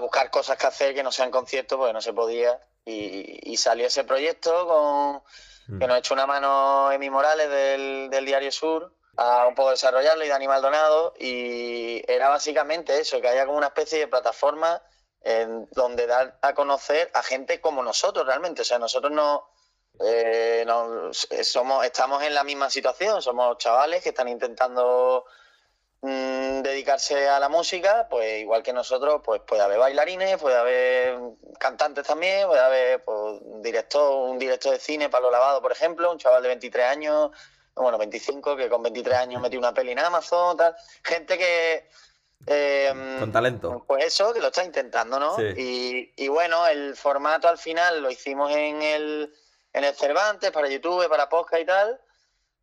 buscar 0.00 0.30
cosas 0.30 0.56
que 0.56 0.66
hacer 0.66 0.94
que 0.94 1.02
no 1.02 1.12
sean 1.12 1.30
conciertos, 1.30 1.76
porque 1.76 1.92
no 1.92 2.00
se 2.00 2.14
podía. 2.14 2.58
Y, 2.86 3.56
salió 3.56 3.86
ese 3.86 4.04
proyecto 4.04 4.66
con 4.66 5.76
mm. 5.76 5.78
que 5.78 5.86
nos 5.86 5.98
echó 5.98 6.14
una 6.14 6.26
mano 6.26 6.90
Emi 6.90 7.10
Morales 7.10 7.48
del, 7.48 8.08
del 8.10 8.24
Diario 8.24 8.52
Sur 8.52 8.92
a 9.16 9.46
un 9.46 9.54
poco 9.54 9.70
desarrollarlo 9.70 10.24
y 10.24 10.28
Dani 10.28 10.48
Maldonado. 10.48 11.14
Y 11.18 12.02
era 12.10 12.28
básicamente 12.30 12.98
eso, 12.98 13.20
que 13.20 13.28
haya 13.28 13.44
como 13.46 13.58
una 13.58 13.68
especie 13.68 13.98
de 13.98 14.08
plataforma 14.08 14.82
en 15.20 15.68
donde 15.72 16.06
dar 16.06 16.38
a 16.42 16.54
conocer 16.54 17.10
a 17.14 17.22
gente 17.22 17.60
como 17.60 17.82
nosotros 17.82 18.26
realmente. 18.26 18.62
O 18.62 18.64
sea, 18.64 18.78
nosotros 18.78 19.12
no, 19.12 19.48
eh, 20.00 20.66
somos, 21.42 21.84
estamos 21.84 22.22
en 22.22 22.34
la 22.34 22.44
misma 22.44 22.70
situación, 22.70 23.22
somos 23.22 23.58
chavales 23.58 24.02
que 24.02 24.10
están 24.10 24.28
intentando 24.28 25.24
mm, 26.00 26.62
dedicarse 26.62 27.28
a 27.28 27.38
la 27.38 27.48
música, 27.48 28.06
pues 28.08 28.40
igual 28.40 28.62
que 28.62 28.72
nosotros, 28.72 29.20
pues 29.24 29.40
puede 29.46 29.62
haber 29.62 29.78
bailarines, 29.78 30.38
puede 30.38 30.56
haber 30.56 31.18
cantantes 31.58 32.06
también, 32.06 32.46
puede 32.46 32.60
haber 32.60 33.04
pues, 33.04 33.40
director, 33.62 34.28
un 34.30 34.38
director 34.38 34.72
de 34.72 34.80
cine, 34.80 35.08
Pablo 35.08 35.30
Lavado, 35.30 35.62
por 35.62 35.72
ejemplo, 35.72 36.10
un 36.10 36.18
chaval 36.18 36.42
de 36.42 36.48
23 36.48 36.86
años, 36.86 37.30
bueno, 37.74 37.98
25, 37.98 38.56
que 38.56 38.68
con 38.68 38.82
23 38.82 39.16
años 39.16 39.42
metió 39.42 39.58
una 39.58 39.74
peli 39.74 39.92
en 39.92 39.98
Amazon, 39.98 40.56
tal. 40.56 40.76
Gente 41.02 41.36
que 41.36 41.88
Em, 42.46 43.20
Con 43.20 43.32
talento. 43.32 43.84
Pues 43.86 44.04
eso, 44.04 44.32
que 44.32 44.40
lo 44.40 44.48
está 44.48 44.64
intentando, 44.64 45.18
¿no? 45.18 45.36
Y, 45.56 46.28
bueno, 46.28 46.66
el 46.66 46.96
formato 46.96 47.48
al 47.48 47.58
final 47.58 48.02
lo 48.02 48.10
hicimos 48.10 48.52
en 48.52 48.82
el, 48.82 49.34
en 49.74 49.84
el 49.84 49.94
Cervantes, 49.94 50.50
para 50.52 50.68
YouTube, 50.68 51.08
para 51.08 51.28
podcast 51.28 51.62
y 51.62 51.66
tal. 51.66 52.00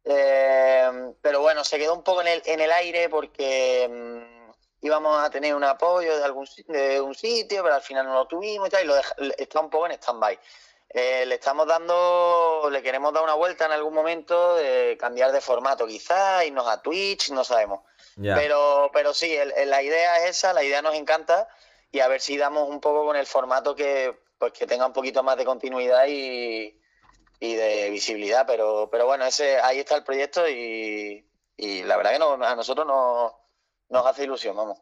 Em, 0.04 1.13
pero 1.21 1.41
bueno, 1.41 1.63
se 1.63 1.78
quedó 1.78 1.93
un 1.93 2.04
poco 2.04 2.21
en 2.21 2.28
el, 2.30 2.41
en 2.45 2.60
el 2.60 2.71
aire 2.71 3.10
porque 3.10 3.84
em, 3.84 4.52
íbamos 4.82 5.21
a 5.21 5.30
tener 5.30 5.54
un 5.54 5.63
apoyo 5.63 6.17
de 6.17 6.24
algún 6.24 6.47
de 6.67 7.00
un 7.02 7.13
sitio, 7.13 7.62
pero 7.62 7.76
al 7.76 7.82
final 7.82 8.08
no 8.08 8.13
lo 8.13 8.28
tuvimos 8.28 8.69
y 8.69 8.71
tal, 8.71 8.84
y 8.84 8.88
lo 8.88 8.95
está 9.38 9.60
un 9.60 9.69
poco 9.69 9.86
en 9.86 9.91
stand-by. 9.91 10.39
Eh, 10.93 11.26
le 11.26 11.36
estamos 11.36 11.67
dando, 11.67 12.69
le 12.71 12.82
queremos 12.82 13.13
dar 13.13 13.24
una 13.24 13.36
vuelta 13.36 13.65
en 13.65 13.74
algún 13.74 13.93
momento, 13.93 14.56
de 14.56 14.97
cambiar 15.00 15.32
de 15.32 15.41
formato 15.41 15.86
quizás, 15.86 16.45
irnos 16.45 16.67
a 16.67 16.82
Twitch, 16.82 17.30
no 17.32 17.43
sabemos. 17.43 17.82
Pero, 18.21 18.89
pero 18.93 19.13
sí, 19.13 19.36
la 19.65 19.82
idea 19.82 20.17
es 20.17 20.38
esa, 20.38 20.54
la 20.54 20.63
idea 20.63 20.82
nos 20.82 20.95
encanta 20.95 21.47
y 21.91 22.02
a 22.02 22.08
ver 22.08 22.21
si 22.21 22.38
damos 22.38 22.69
un 22.69 22.80
poco 22.82 23.06
con 23.06 23.15
el 23.15 23.26
formato 23.26 23.74
que, 23.74 24.15
pues, 24.38 24.52
que 24.54 24.67
tenga 24.67 24.86
un 24.86 24.93
poquito 24.93 25.24
más 25.24 25.38
de 25.38 25.45
continuidad 25.45 26.06
y, 26.08 26.81
de 27.41 27.89
visibilidad. 27.89 28.45
Pero, 28.47 28.89
pero 28.91 29.06
bueno, 29.06 29.25
ese 29.25 29.60
ahí 29.60 29.80
está 29.80 29.97
el 29.97 30.04
proyecto 30.04 30.47
y, 30.47 31.25
la 31.58 31.97
verdad 31.97 32.12
que 32.12 32.45
a 32.45 32.56
nosotros 32.56 32.88
nos 33.89 34.06
hace 34.06 34.23
ilusión, 34.23 34.56
vamos. 34.56 34.80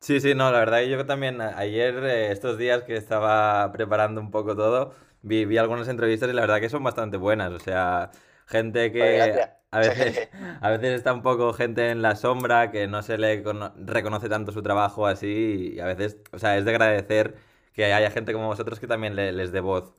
Sí, 0.00 0.20
sí, 0.20 0.34
no, 0.34 0.50
la 0.52 0.58
verdad 0.58 0.78
que 0.78 0.90
yo 0.90 1.06
también 1.06 1.40
ayer, 1.40 1.96
eh, 2.04 2.30
estos 2.30 2.58
días 2.58 2.82
que 2.84 2.96
estaba 2.96 3.72
preparando 3.72 4.20
un 4.20 4.30
poco 4.30 4.54
todo, 4.54 4.94
vi, 5.22 5.44
vi 5.44 5.58
algunas 5.58 5.88
entrevistas 5.88 6.28
y 6.28 6.32
la 6.32 6.42
verdad 6.42 6.60
que 6.60 6.68
son 6.68 6.84
bastante 6.84 7.16
buenas. 7.16 7.52
O 7.52 7.58
sea, 7.58 8.10
gente 8.46 8.92
que 8.92 9.48
a 9.70 9.78
veces, 9.80 10.28
a 10.60 10.70
veces 10.70 10.92
está 10.96 11.12
un 11.12 11.22
poco 11.22 11.52
gente 11.52 11.90
en 11.90 12.02
la 12.02 12.16
sombra 12.16 12.70
que 12.70 12.86
no 12.86 13.02
se 13.02 13.18
le 13.18 13.42
reconoce 13.76 14.28
tanto 14.28 14.52
su 14.52 14.62
trabajo 14.62 15.06
así 15.06 15.74
y 15.74 15.80
a 15.80 15.86
veces, 15.86 16.18
o 16.32 16.38
sea, 16.38 16.56
es 16.56 16.64
de 16.64 16.70
agradecer 16.70 17.36
que 17.72 17.92
haya 17.92 18.10
gente 18.10 18.32
como 18.32 18.46
vosotros 18.46 18.80
que 18.80 18.86
también 18.86 19.16
les 19.16 19.52
dé 19.52 19.60
voz. 19.60 19.92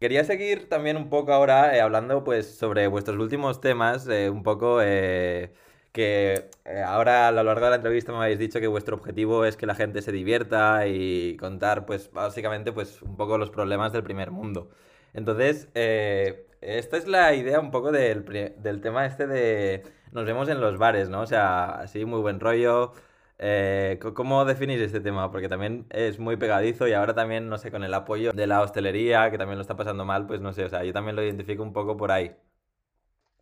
Quería 0.00 0.22
seguir 0.22 0.68
también 0.68 0.96
un 0.96 1.08
poco 1.10 1.32
ahora 1.32 1.76
eh, 1.76 1.80
hablando 1.80 2.22
pues 2.22 2.56
sobre 2.56 2.86
vuestros 2.86 3.18
últimos 3.18 3.60
temas, 3.60 4.06
eh, 4.06 4.30
un 4.30 4.44
poco 4.44 4.80
eh, 4.80 5.52
que 5.92 6.50
ahora 6.86 7.26
a 7.26 7.32
lo 7.32 7.42
largo 7.42 7.64
de 7.64 7.70
la 7.70 7.76
entrevista 7.76 8.12
me 8.12 8.18
habéis 8.18 8.38
dicho 8.38 8.60
que 8.60 8.68
vuestro 8.68 8.94
objetivo 8.96 9.44
es 9.44 9.56
que 9.56 9.66
la 9.66 9.74
gente 9.74 10.00
se 10.00 10.12
divierta 10.12 10.86
y 10.86 11.36
contar 11.36 11.84
pues 11.84 12.12
básicamente 12.12 12.72
pues 12.72 13.02
un 13.02 13.16
poco 13.16 13.38
los 13.38 13.50
problemas 13.50 13.92
del 13.92 14.04
primer 14.04 14.30
mundo. 14.30 14.70
Entonces, 15.14 15.68
esta 15.74 16.96
es 16.96 17.08
la 17.08 17.34
idea 17.34 17.58
un 17.58 17.70
poco 17.72 17.90
del, 17.90 18.24
del, 18.24 18.80
tema 18.80 19.06
este 19.06 19.26
de 19.26 19.82
nos 20.12 20.24
vemos 20.26 20.48
en 20.48 20.60
los 20.60 20.78
bares, 20.78 21.08
¿no? 21.08 21.22
O 21.22 21.26
sea, 21.26 21.70
así 21.80 22.04
muy 22.04 22.20
buen 22.20 22.38
rollo. 22.40 22.92
Eh, 23.40 24.00
¿Cómo 24.14 24.44
definís 24.44 24.80
este 24.80 25.00
tema? 25.00 25.30
Porque 25.30 25.48
también 25.48 25.86
es 25.90 26.18
muy 26.18 26.36
pegadizo 26.36 26.88
y 26.88 26.92
ahora 26.92 27.14
también, 27.14 27.48
no 27.48 27.56
sé, 27.56 27.70
con 27.70 27.84
el 27.84 27.94
apoyo 27.94 28.32
de 28.32 28.46
la 28.48 28.62
hostelería, 28.62 29.30
que 29.30 29.38
también 29.38 29.58
lo 29.58 29.62
está 29.62 29.76
pasando 29.76 30.04
mal, 30.04 30.26
pues 30.26 30.40
no 30.40 30.52
sé, 30.52 30.64
o 30.64 30.68
sea, 30.68 30.82
yo 30.82 30.92
también 30.92 31.14
lo 31.14 31.22
identifico 31.22 31.62
un 31.62 31.72
poco 31.72 31.96
por 31.96 32.10
ahí. 32.10 32.34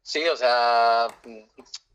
Sí, 0.03 0.29
o 0.29 0.37
sea, 0.37 1.09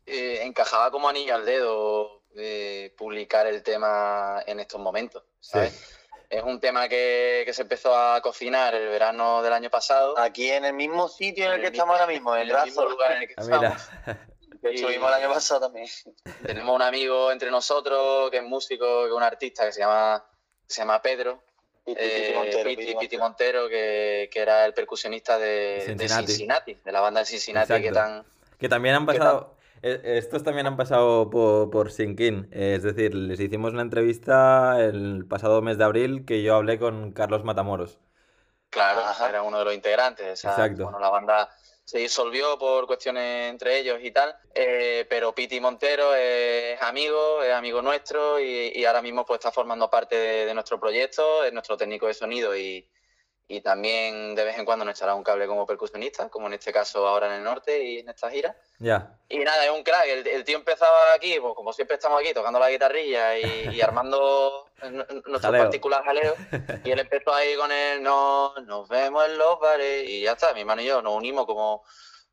eh, 0.04 0.40
encajaba 0.42 0.90
como 0.90 1.08
anillo 1.08 1.34
al 1.36 1.46
dedo 1.46 2.22
eh, 2.34 2.92
publicar 2.98 3.46
el 3.46 3.62
tema 3.62 4.42
en 4.46 4.58
estos 4.58 4.80
momentos, 4.80 5.22
¿sabes? 5.38 5.98
Es 6.28 6.42
un 6.42 6.58
tema 6.58 6.88
que, 6.88 7.48
se 7.52 7.62
empezó 7.62 7.94
a 7.94 8.20
cocinar 8.20 8.74
el 8.74 8.88
verano 8.88 9.42
del 9.42 9.52
año 9.52 9.70
pasado. 9.70 10.18
Aquí 10.18 10.50
en 10.50 10.64
el 10.64 10.72
mismo 10.72 11.06
sitio 11.08 11.44
en 11.44 11.52
el, 11.52 11.60
que 11.60 11.66
estamos 11.66 11.94
ahora 11.94 12.10
mismo, 12.10 12.34
en 12.34 12.48
el, 12.48 12.64
mismo 12.64 12.84
lugar 12.86 13.12
en 13.12 13.22
el 13.22 13.28
que 13.28 13.34
ah, 13.36 13.42
estamos. 13.42 13.90
Que 14.62 14.74
estuvimos 14.74 15.08
el 15.08 15.14
año 15.22 15.34
pasado 15.34 15.62
también. 15.62 15.88
Tenemos 16.46 16.74
un 16.74 16.82
amigo 16.82 17.32
entre 17.32 17.50
nosotros 17.50 18.30
que 18.30 18.38
es 18.38 18.44
músico, 18.44 19.02
que 19.02 19.08
es 19.08 19.12
un 19.12 19.22
artista 19.22 19.66
que 19.66 19.72
se 19.72 19.80
llama, 19.80 20.24
se 20.66 20.82
llama 20.82 21.02
Pedro. 21.02 21.42
Piti, 21.84 22.00
eh, 22.00 23.18
Montero, 23.18 23.68
que, 23.68 24.30
era 24.32 24.64
el 24.64 24.72
percusionista 24.72 25.36
de 25.36 25.96
Cincinnati, 25.98 26.74
de, 26.74 26.92
la 26.92 27.00
banda 27.00 27.20
de 27.20 27.26
Cincinnati 27.26 27.82
que 27.82 27.90
tan... 27.90 28.24
Que 28.56 28.68
también 28.68 28.94
han 28.94 29.04
pasado... 29.04 29.56
Eh, 29.82 30.00
estos 30.04 30.44
también 30.44 30.68
han 30.68 30.76
pasado 30.76 31.28
por, 31.28 31.70
por 31.70 31.90
Sinkin. 31.90 32.48
Es 32.52 32.84
decir, 32.84 33.16
les 33.16 33.40
hicimos 33.40 33.72
una 33.72 33.82
entrevista 33.82 34.76
el 34.78 35.26
pasado 35.28 35.60
mes 35.60 35.76
de 35.76 35.82
abril 35.82 36.24
que 36.24 36.44
yo 36.44 36.54
hablé 36.54 36.78
con 36.78 37.10
Carlos 37.10 37.42
Matamoros. 37.42 37.98
Claro, 38.70 39.02
era 39.28 39.42
uno 39.42 39.58
de 39.58 39.64
los 39.64 39.74
integrantes. 39.74 40.44
Exacto. 40.44 40.84
Bueno, 40.84 41.00
la 41.00 41.10
banda 41.10 41.50
se 41.84 41.98
disolvió 41.98 42.58
por 42.58 42.86
cuestiones 42.86 43.50
entre 43.50 43.78
ellos 43.78 43.98
y 44.02 44.10
tal, 44.10 44.34
eh, 44.54 45.06
pero 45.08 45.34
Piti 45.34 45.60
Montero 45.60 46.14
es 46.14 46.80
amigo, 46.80 47.42
es 47.42 47.52
amigo 47.52 47.82
nuestro 47.82 48.40
y, 48.40 48.84
ahora 48.84 49.02
mismo 49.02 49.24
pues 49.24 49.38
está 49.38 49.50
formando 49.50 49.90
parte 49.90 50.16
de, 50.16 50.54
nuestro 50.54 50.78
proyecto, 50.78 51.44
es 51.44 51.52
nuestro 51.52 51.76
técnico 51.76 52.06
de 52.06 52.14
sonido 52.14 52.56
y, 52.56 52.88
y 53.52 53.60
también 53.60 54.34
de 54.34 54.44
vez 54.44 54.56
en 54.56 54.64
cuando 54.64 54.82
nos 54.82 54.96
echará 54.96 55.14
un 55.14 55.22
cable 55.22 55.46
como 55.46 55.66
percusionista, 55.66 56.30
como 56.30 56.46
en 56.46 56.54
este 56.54 56.72
caso 56.72 57.06
ahora 57.06 57.26
en 57.26 57.34
el 57.34 57.44
norte 57.44 57.84
y 57.84 57.98
en 57.98 58.08
esta 58.08 58.30
gira. 58.30 58.56
Ya. 58.78 59.14
Y 59.28 59.40
nada, 59.40 59.66
es 59.66 59.70
un 59.70 59.82
crack. 59.82 60.06
El, 60.06 60.42
tío 60.44 60.56
empezaba 60.56 61.12
aquí, 61.14 61.38
pues 61.38 61.52
como 61.54 61.70
siempre 61.74 61.96
estamos 61.96 62.18
aquí, 62.18 62.32
tocando 62.32 62.58
la 62.58 62.70
guitarrilla 62.70 63.36
y, 63.36 63.78
armando 63.82 64.70
nuestro 65.26 65.50
particular 65.50 66.02
jaleo. 66.02 66.34
Y 66.82 66.92
él 66.92 67.00
empezó 67.00 67.34
ahí 67.34 67.54
con 67.54 67.70
el 67.70 68.02
no, 68.02 68.54
nos 68.64 68.88
vemos 68.88 69.26
en 69.26 69.36
los 69.36 69.60
bares 69.60 70.08
y 70.08 70.22
ya 70.22 70.32
está, 70.32 70.54
mi 70.54 70.60
hermano 70.60 70.80
y 70.80 70.86
yo 70.86 71.02
nos 71.02 71.14
unimos 71.14 71.44
como 71.44 71.84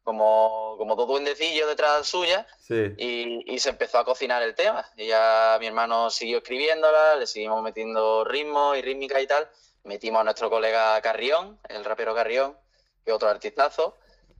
como, 0.01 0.75
como 0.77 0.95
dos 0.95 1.07
duendecillos 1.07 1.67
detrás 1.67 2.07
suya 2.07 2.47
sí. 2.61 2.95
y, 2.97 3.53
y, 3.53 3.59
se 3.59 3.69
empezó 3.69 3.99
a 3.99 4.05
cocinar 4.05 4.41
el 4.41 4.55
tema. 4.55 4.89
Y 4.95 5.07
ya 5.07 5.57
mi 5.59 5.67
hermano 5.67 6.09
siguió 6.09 6.37
escribiéndola, 6.37 7.17
le 7.17 7.27
seguimos 7.27 7.61
metiendo 7.61 8.23
ritmo 8.23 8.73
y 8.73 8.81
rítmica 8.81 9.19
y 9.21 9.27
tal 9.27 9.47
metimos 9.83 10.21
a 10.21 10.23
nuestro 10.23 10.49
colega 10.49 10.99
Carrión, 11.01 11.59
el 11.67 11.85
rapero 11.85 12.13
Carrión, 12.15 12.57
que 13.03 13.11
es 13.11 13.15
otro 13.15 13.29
artistazo, 13.29 13.97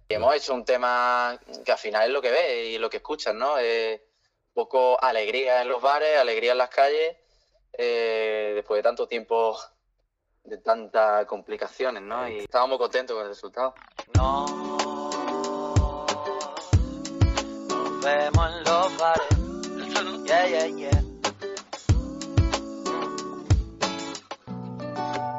y 0.07 0.15
hemos 0.15 0.35
hecho 0.35 0.53
un 0.53 0.65
tema 0.65 1.39
que 1.63 1.71
al 1.71 1.77
final 1.77 2.07
es 2.07 2.13
lo 2.13 2.21
que 2.21 2.31
ves 2.31 2.67
y 2.69 2.77
lo 2.77 2.89
que 2.89 2.97
escuchas, 2.97 3.33
¿no? 3.33 3.55
un 3.55 4.53
poco 4.53 5.01
alegría 5.01 5.61
en 5.61 5.69
los 5.69 5.81
bares, 5.81 6.17
alegría 6.17 6.53
en 6.53 6.57
las 6.57 6.69
calles, 6.69 7.15
eh, 7.73 8.53
después 8.55 8.79
de 8.79 8.83
tanto 8.83 9.07
tiempo, 9.07 9.57
de 10.43 10.57
tantas 10.57 11.25
complicaciones, 11.25 12.01
¿no? 12.01 12.27
Y 12.27 12.39
estábamos 12.39 12.71
muy 12.71 12.77
contentos 12.79 13.15
con 13.15 13.23
el 13.23 13.29
resultado. 13.29 13.75
No, 14.15 14.45
nos 17.69 18.01
vemos 18.03 18.51
en 18.51 18.63
los 18.63 18.97
bares. 18.97 19.27
Yeah, 20.29 20.45
yeah, 20.45 20.67
yeah. 20.67 21.08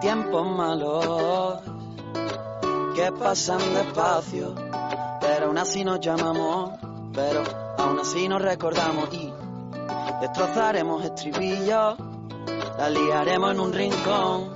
Tiempos 0.01 0.47
malos 0.47 1.61
que 2.95 3.13
pasan 3.13 3.59
despacio, 3.75 4.55
pero 5.21 5.47
aún 5.47 5.59
así 5.59 5.85
nos 5.85 6.01
llamamos, 6.01 6.71
pero 7.13 7.43
aún 7.77 7.99
así 7.99 8.27
nos 8.27 8.41
recordamos 8.41 9.13
y 9.13 9.33
destrozaremos 10.23 11.05
estribillos, 11.05 11.97
la 12.79 12.91
liaremos 12.91 13.53
en 13.53 13.61
un 13.61 13.73
rincón 13.73 14.55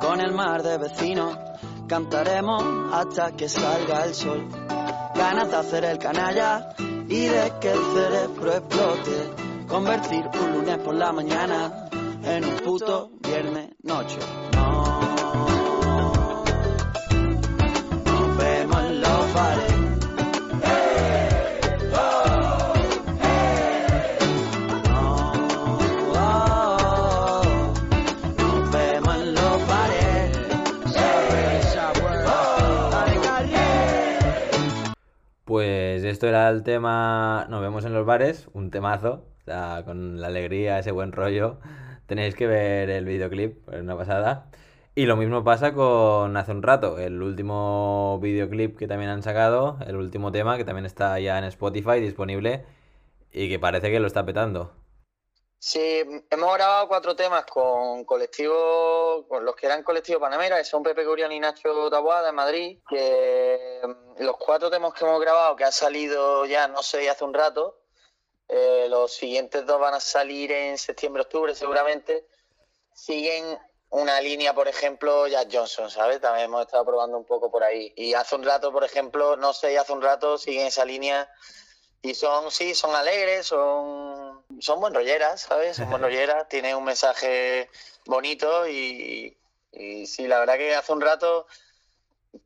con 0.00 0.20
el 0.20 0.32
mar 0.32 0.62
de 0.62 0.78
vecinos, 0.78 1.36
cantaremos 1.86 2.64
hasta 2.92 3.32
que 3.32 3.48
salga 3.48 4.04
el 4.04 4.14
sol, 4.14 4.48
ganas 5.14 5.50
de 5.50 5.56
hacer 5.56 5.84
el 5.84 5.98
canalla 5.98 6.70
y 6.78 7.26
de 7.26 7.52
que 7.60 7.72
el 7.72 7.80
cerebro 7.94 8.52
explote, 8.52 9.30
convertir 9.68 10.24
un 10.40 10.52
lunes 10.52 10.78
por 10.78 10.94
la 10.94 11.12
mañana 11.12 11.88
en 12.22 12.44
un 12.44 12.56
puto 12.56 13.10
viernes 13.20 13.57
noche. 13.88 14.18
No. 14.52 15.00
Nos 18.04 18.36
vemos 18.36 18.84
en 18.84 19.00
los. 19.00 19.08
Pues 35.44 36.04
esto 36.04 36.26
era 36.26 36.50
el 36.50 36.62
tema, 36.62 37.46
nos 37.48 37.62
vemos 37.62 37.86
en 37.86 37.94
los 37.94 38.04
bares, 38.04 38.48
un 38.52 38.70
temazo, 38.70 39.24
con 39.86 40.20
la 40.20 40.26
alegría, 40.26 40.78
ese 40.78 40.90
buen 40.92 41.10
rollo 41.10 41.58
Tenéis 42.08 42.34
que 42.34 42.46
ver 42.46 42.88
el 42.88 43.04
videoclip, 43.04 43.68
es 43.68 43.82
una 43.82 43.94
pasada. 43.94 44.50
Y 44.94 45.04
lo 45.04 45.14
mismo 45.14 45.44
pasa 45.44 45.74
con 45.74 46.34
hace 46.38 46.52
un 46.52 46.62
rato, 46.62 46.98
el 46.98 47.22
último 47.22 48.18
videoclip 48.22 48.78
que 48.78 48.88
también 48.88 49.10
han 49.10 49.22
sacado, 49.22 49.76
el 49.86 49.94
último 49.94 50.32
tema 50.32 50.56
que 50.56 50.64
también 50.64 50.86
está 50.86 51.20
ya 51.20 51.38
en 51.38 51.44
Spotify 51.44 52.00
disponible 52.00 52.64
y 53.30 53.50
que 53.50 53.58
parece 53.58 53.90
que 53.90 54.00
lo 54.00 54.06
está 54.06 54.24
petando. 54.24 54.72
Sí, 55.58 56.02
hemos 56.30 56.54
grabado 56.54 56.88
cuatro 56.88 57.14
temas 57.14 57.44
con 57.44 58.04
colectivos, 58.06 59.26
con 59.28 59.44
los 59.44 59.54
que 59.54 59.66
eran 59.66 59.82
colectivos 59.82 60.22
Panamera, 60.22 60.56
que 60.56 60.64
son 60.64 60.82
Pepe 60.82 61.04
Curión 61.04 61.30
y 61.30 61.40
Nacho 61.40 61.90
Tabuada 61.90 62.30
en 62.30 62.34
Madrid, 62.34 62.78
que 62.88 63.82
mm, 63.84 64.22
los 64.22 64.36
cuatro 64.38 64.70
temas 64.70 64.94
que 64.94 65.04
hemos 65.04 65.20
grabado, 65.20 65.56
que 65.56 65.64
ha 65.64 65.72
salido 65.72 66.46
ya, 66.46 66.68
no 66.68 66.82
sé, 66.82 67.10
hace 67.10 67.24
un 67.24 67.34
rato, 67.34 67.76
eh, 68.48 68.86
los 68.88 69.12
siguientes 69.12 69.66
dos 69.66 69.78
van 69.78 69.94
a 69.94 70.00
salir 70.00 70.50
en 70.52 70.78
septiembre-octubre 70.78 71.54
seguramente. 71.54 72.26
Siguen 72.94 73.58
una 73.90 74.20
línea, 74.20 74.54
por 74.54 74.68
ejemplo, 74.68 75.26
Jack 75.26 75.48
Johnson, 75.52 75.90
¿sabes? 75.90 76.20
También 76.20 76.46
hemos 76.46 76.62
estado 76.62 76.84
probando 76.84 77.18
un 77.18 77.24
poco 77.24 77.50
por 77.50 77.62
ahí. 77.62 77.92
Y 77.96 78.14
hace 78.14 78.34
un 78.34 78.44
rato, 78.44 78.72
por 78.72 78.84
ejemplo, 78.84 79.36
no 79.36 79.52
sé, 79.52 79.78
hace 79.78 79.92
un 79.92 80.02
rato 80.02 80.38
siguen 80.38 80.66
esa 80.66 80.84
línea 80.84 81.30
y 82.02 82.14
son, 82.14 82.50
sí, 82.50 82.74
son 82.74 82.94
alegres, 82.94 83.46
son, 83.46 84.44
son 84.60 84.80
buen 84.80 84.94
rolleras, 84.94 85.42
¿sabes? 85.42 85.76
Son 85.76 85.90
buen 85.90 86.02
rolleras, 86.02 86.48
tienen 86.48 86.76
un 86.76 86.84
mensaje 86.84 87.70
bonito 88.06 88.66
y, 88.68 89.36
y 89.72 90.06
sí, 90.06 90.26
la 90.26 90.40
verdad 90.40 90.56
que 90.56 90.74
hace 90.74 90.92
un 90.92 91.00
rato, 91.00 91.46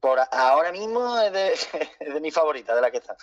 por 0.00 0.20
ahora 0.30 0.72
mismo 0.72 1.20
es 1.20 1.32
de, 1.32 1.52
es 2.00 2.14
de 2.14 2.20
mi 2.20 2.30
favorita, 2.30 2.74
de 2.74 2.80
la 2.80 2.90
que 2.90 2.98
está. 2.98 3.16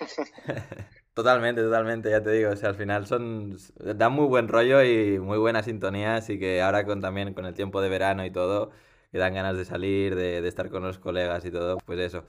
Totalmente, 1.14 1.62
totalmente, 1.62 2.10
ya 2.10 2.22
te 2.22 2.30
digo, 2.30 2.50
o 2.50 2.56
sea, 2.56 2.70
al 2.70 2.76
final 2.76 3.06
son, 3.06 3.56
dan 3.78 4.12
muy 4.12 4.26
buen 4.26 4.48
rollo 4.48 4.82
y 4.82 5.18
muy 5.18 5.38
buena 5.38 5.62
sintonía, 5.62 6.14
así 6.14 6.38
que 6.38 6.62
ahora 6.62 6.84
con 6.86 7.00
también 7.00 7.34
con 7.34 7.44
el 7.46 7.54
tiempo 7.54 7.80
de 7.82 7.88
verano 7.88 8.24
y 8.24 8.30
todo, 8.30 8.70
que 9.10 9.18
dan 9.18 9.34
ganas 9.34 9.56
de 9.56 9.64
salir, 9.64 10.14
de, 10.14 10.40
de 10.40 10.48
estar 10.48 10.70
con 10.70 10.82
los 10.82 10.98
colegas 10.98 11.44
y 11.44 11.50
todo, 11.50 11.78
pues 11.84 11.98
eso. 11.98 12.24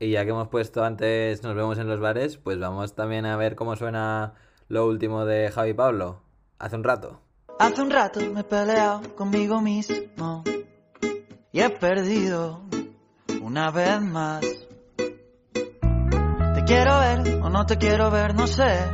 Y 0.00 0.10
ya 0.10 0.24
que 0.24 0.30
hemos 0.30 0.48
puesto 0.48 0.84
antes 0.84 1.42
nos 1.44 1.54
vemos 1.54 1.78
en 1.78 1.86
los 1.86 2.00
bares, 2.00 2.36
pues 2.36 2.58
vamos 2.58 2.94
también 2.94 3.26
a 3.26 3.36
ver 3.36 3.54
cómo 3.54 3.76
suena 3.76 4.34
lo 4.68 4.86
último 4.86 5.24
de 5.24 5.50
Javi 5.50 5.72
Pablo, 5.72 6.20
hace 6.58 6.76
un 6.76 6.84
rato. 6.84 7.20
Hace 7.60 7.80
un 7.80 7.90
rato 7.90 8.20
me 8.32 8.40
he 8.40 8.44
peleado 8.44 9.14
conmigo 9.14 9.60
mismo 9.60 10.42
y 11.52 11.60
he 11.60 11.70
perdido 11.70 12.60
una 13.40 13.70
vez 13.70 14.00
más. 14.00 14.44
Quiero 16.66 16.98
ver 16.98 17.40
o 17.42 17.50
no 17.50 17.66
te 17.66 17.76
quiero 17.76 18.10
ver, 18.10 18.34
no 18.34 18.46
sé. 18.46 18.90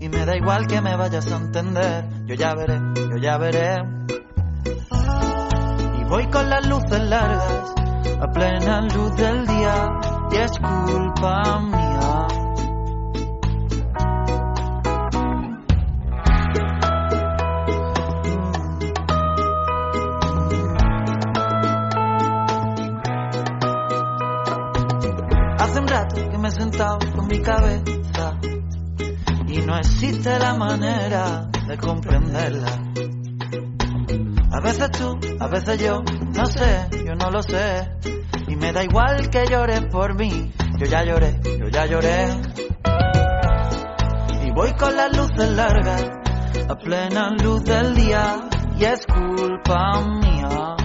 Y 0.00 0.08
me 0.08 0.26
da 0.26 0.36
igual 0.36 0.66
que 0.66 0.80
me 0.80 0.96
vayas 0.96 1.30
a 1.30 1.36
entender. 1.36 2.04
Yo 2.26 2.34
ya 2.34 2.54
veré, 2.54 2.80
yo 2.96 3.16
ya 3.16 3.38
veré. 3.38 3.76
Y 6.00 6.04
voy 6.04 6.26
con 6.28 6.50
las 6.50 6.66
luces 6.66 7.00
largas 7.00 7.74
a 8.20 8.30
plena 8.30 8.80
luz 8.82 9.16
del 9.16 9.46
día 9.46 9.88
y 10.32 10.36
es 10.36 10.52
culpa 10.58 11.60
mía. 11.60 11.91
Mi 27.32 27.40
cabeza 27.40 28.38
y 29.46 29.58
no 29.62 29.78
existe 29.78 30.38
la 30.38 30.52
manera 30.52 31.48
de 31.66 31.78
comprenderla. 31.78 32.92
A 34.52 34.60
veces 34.60 34.90
tú, 34.90 35.18
a 35.40 35.48
veces 35.48 35.80
yo, 35.80 36.02
no 36.02 36.44
sé, 36.44 36.88
yo 37.06 37.14
no 37.14 37.30
lo 37.30 37.42
sé. 37.42 37.88
Y 38.48 38.56
me 38.56 38.70
da 38.72 38.84
igual 38.84 39.30
que 39.30 39.46
llores 39.46 39.80
por 39.90 40.14
mí, 40.14 40.52
yo 40.78 40.84
ya 40.84 41.04
lloré, 41.04 41.40
yo 41.58 41.68
ya 41.68 41.86
lloré. 41.86 42.28
Y 44.44 44.50
voy 44.50 44.74
con 44.74 44.94
las 44.94 45.16
luces 45.16 45.50
largas, 45.52 46.04
a 46.68 46.76
plena 46.76 47.30
luz 47.42 47.64
del 47.64 47.94
día, 47.94 48.46
y 48.78 48.84
es 48.84 49.06
culpa 49.06 50.02
mía. 50.20 50.76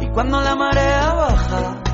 Y 0.00 0.08
cuando 0.08 0.40
la 0.40 0.56
marea 0.56 1.14
baja, 1.14 1.85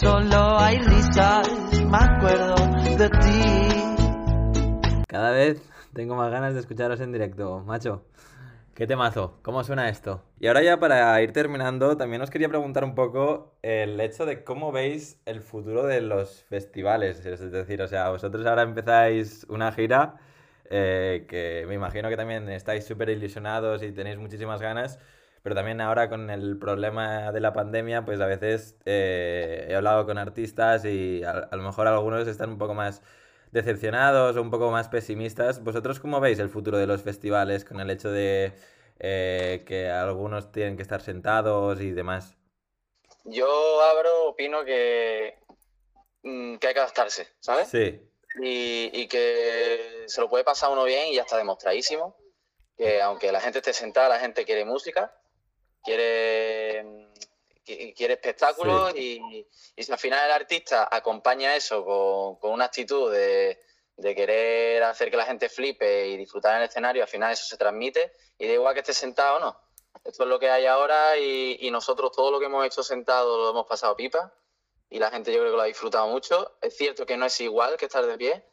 solo 0.00 0.58
hay 0.58 0.78
risas, 0.78 1.48
me 1.72 1.98
acuerdo 1.98 2.54
de 2.96 3.08
ti. 3.08 3.42
Cada 5.08 5.32
vez 5.32 5.60
tengo 5.92 6.14
más 6.14 6.30
ganas 6.30 6.54
de 6.54 6.60
escucharos 6.60 7.00
en 7.00 7.12
directo, 7.12 7.60
macho. 7.60 8.04
¿Qué 8.74 8.86
temazo? 8.86 9.40
¿Cómo 9.42 9.64
suena 9.64 9.88
esto? 9.88 10.22
Y 10.38 10.46
ahora 10.46 10.62
ya 10.62 10.78
para 10.78 11.20
ir 11.20 11.32
terminando, 11.32 11.96
también 11.96 12.22
os 12.22 12.30
quería 12.30 12.48
preguntar 12.48 12.84
un 12.84 12.94
poco 12.94 13.58
el 13.62 14.00
hecho 14.00 14.24
de 14.24 14.44
cómo 14.44 14.70
veis 14.70 15.20
el 15.26 15.40
futuro 15.40 15.84
de 15.84 16.00
los 16.00 16.44
festivales. 16.44 17.26
Es 17.26 17.50
decir, 17.50 17.82
o 17.82 17.88
sea, 17.88 18.08
vosotros 18.10 18.46
ahora 18.46 18.62
empezáis 18.62 19.44
una 19.48 19.72
gira 19.72 20.14
eh, 20.70 21.24
que 21.28 21.64
me 21.66 21.74
imagino 21.74 22.08
que 22.08 22.16
también 22.16 22.48
estáis 22.50 22.84
súper 22.84 23.08
ilusionados 23.08 23.82
y 23.82 23.90
tenéis 23.90 24.18
muchísimas 24.18 24.60
ganas, 24.60 25.00
pero 25.48 25.54
también 25.54 25.80
ahora 25.80 26.10
con 26.10 26.28
el 26.28 26.58
problema 26.58 27.32
de 27.32 27.40
la 27.40 27.54
pandemia, 27.54 28.04
pues 28.04 28.20
a 28.20 28.26
veces 28.26 28.76
eh, 28.84 29.64
he 29.70 29.74
hablado 29.74 30.04
con 30.04 30.18
artistas 30.18 30.84
y 30.84 31.24
a, 31.24 31.30
a 31.30 31.56
lo 31.56 31.62
mejor 31.62 31.86
algunos 31.86 32.28
están 32.28 32.50
un 32.50 32.58
poco 32.58 32.74
más 32.74 33.00
decepcionados 33.50 34.36
o 34.36 34.42
un 34.42 34.50
poco 34.50 34.70
más 34.70 34.90
pesimistas. 34.90 35.64
¿Vosotros 35.64 36.00
cómo 36.00 36.20
veis 36.20 36.38
el 36.38 36.50
futuro 36.50 36.76
de 36.76 36.86
los 36.86 37.00
festivales 37.02 37.64
con 37.64 37.80
el 37.80 37.88
hecho 37.88 38.10
de 38.10 38.52
eh, 38.98 39.64
que 39.66 39.88
algunos 39.88 40.52
tienen 40.52 40.76
que 40.76 40.82
estar 40.82 41.00
sentados 41.00 41.80
y 41.80 41.92
demás? 41.92 42.36
Yo 43.24 43.80
abro, 43.80 44.26
opino 44.26 44.66
que, 44.66 45.38
mm, 46.24 46.56
que 46.56 46.66
hay 46.66 46.74
que 46.74 46.80
adaptarse, 46.80 47.26
¿sabes? 47.40 47.68
Sí. 47.68 48.06
Y, 48.42 48.90
y 48.92 49.08
que 49.08 50.04
se 50.08 50.20
lo 50.20 50.28
puede 50.28 50.44
pasar 50.44 50.70
uno 50.70 50.84
bien 50.84 51.08
y 51.08 51.14
ya 51.14 51.22
está 51.22 51.38
demostradísimo. 51.38 52.18
Que 52.76 53.00
aunque 53.00 53.32
la 53.32 53.40
gente 53.40 53.60
esté 53.60 53.72
sentada, 53.72 54.10
la 54.10 54.20
gente 54.20 54.44
quiere 54.44 54.66
música, 54.66 55.10
quiere, 55.88 57.08
qui- 57.64 57.94
quiere 57.94 58.14
espectáculos 58.14 58.94
y, 58.94 59.46
y 59.76 59.82
si 59.82 59.90
al 59.90 59.98
final 59.98 60.24
el 60.26 60.32
artista 60.32 60.88
acompaña 60.90 61.56
eso 61.56 61.84
con, 61.84 62.36
con 62.36 62.50
una 62.52 62.66
actitud 62.66 63.10
de, 63.12 63.60
de 63.96 64.14
querer 64.14 64.82
hacer 64.82 65.10
que 65.10 65.16
la 65.16 65.24
gente 65.24 65.48
flipe 65.48 66.08
y 66.08 66.16
disfrutar 66.16 66.54
en 66.56 66.62
el 66.62 66.68
escenario, 66.68 67.02
al 67.02 67.08
final 67.08 67.32
eso 67.32 67.46
se 67.46 67.56
transmite 67.56 68.12
y 68.38 68.46
da 68.46 68.52
igual 68.52 68.74
que 68.74 68.80
esté 68.80 68.92
sentado 68.92 69.36
o 69.36 69.40
no. 69.40 69.60
Esto 70.04 70.22
es 70.24 70.28
lo 70.28 70.38
que 70.38 70.50
hay 70.50 70.66
ahora 70.66 71.16
y, 71.16 71.56
y 71.60 71.70
nosotros 71.70 72.12
todo 72.12 72.30
lo 72.30 72.38
que 72.38 72.46
hemos 72.46 72.64
hecho 72.66 72.82
sentado 72.82 73.38
lo 73.38 73.50
hemos 73.50 73.66
pasado 73.66 73.96
pipa 73.96 74.32
y 74.90 74.98
la 74.98 75.10
gente 75.10 75.32
yo 75.32 75.40
creo 75.40 75.50
que 75.52 75.56
lo 75.56 75.62
ha 75.62 75.66
disfrutado 75.66 76.06
mucho. 76.08 76.56
Es 76.60 76.76
cierto 76.76 77.04
que 77.06 77.16
no 77.16 77.26
es 77.26 77.40
igual 77.40 77.76
que 77.76 77.86
estar 77.86 78.04
de 78.06 78.16
pie, 78.16 78.44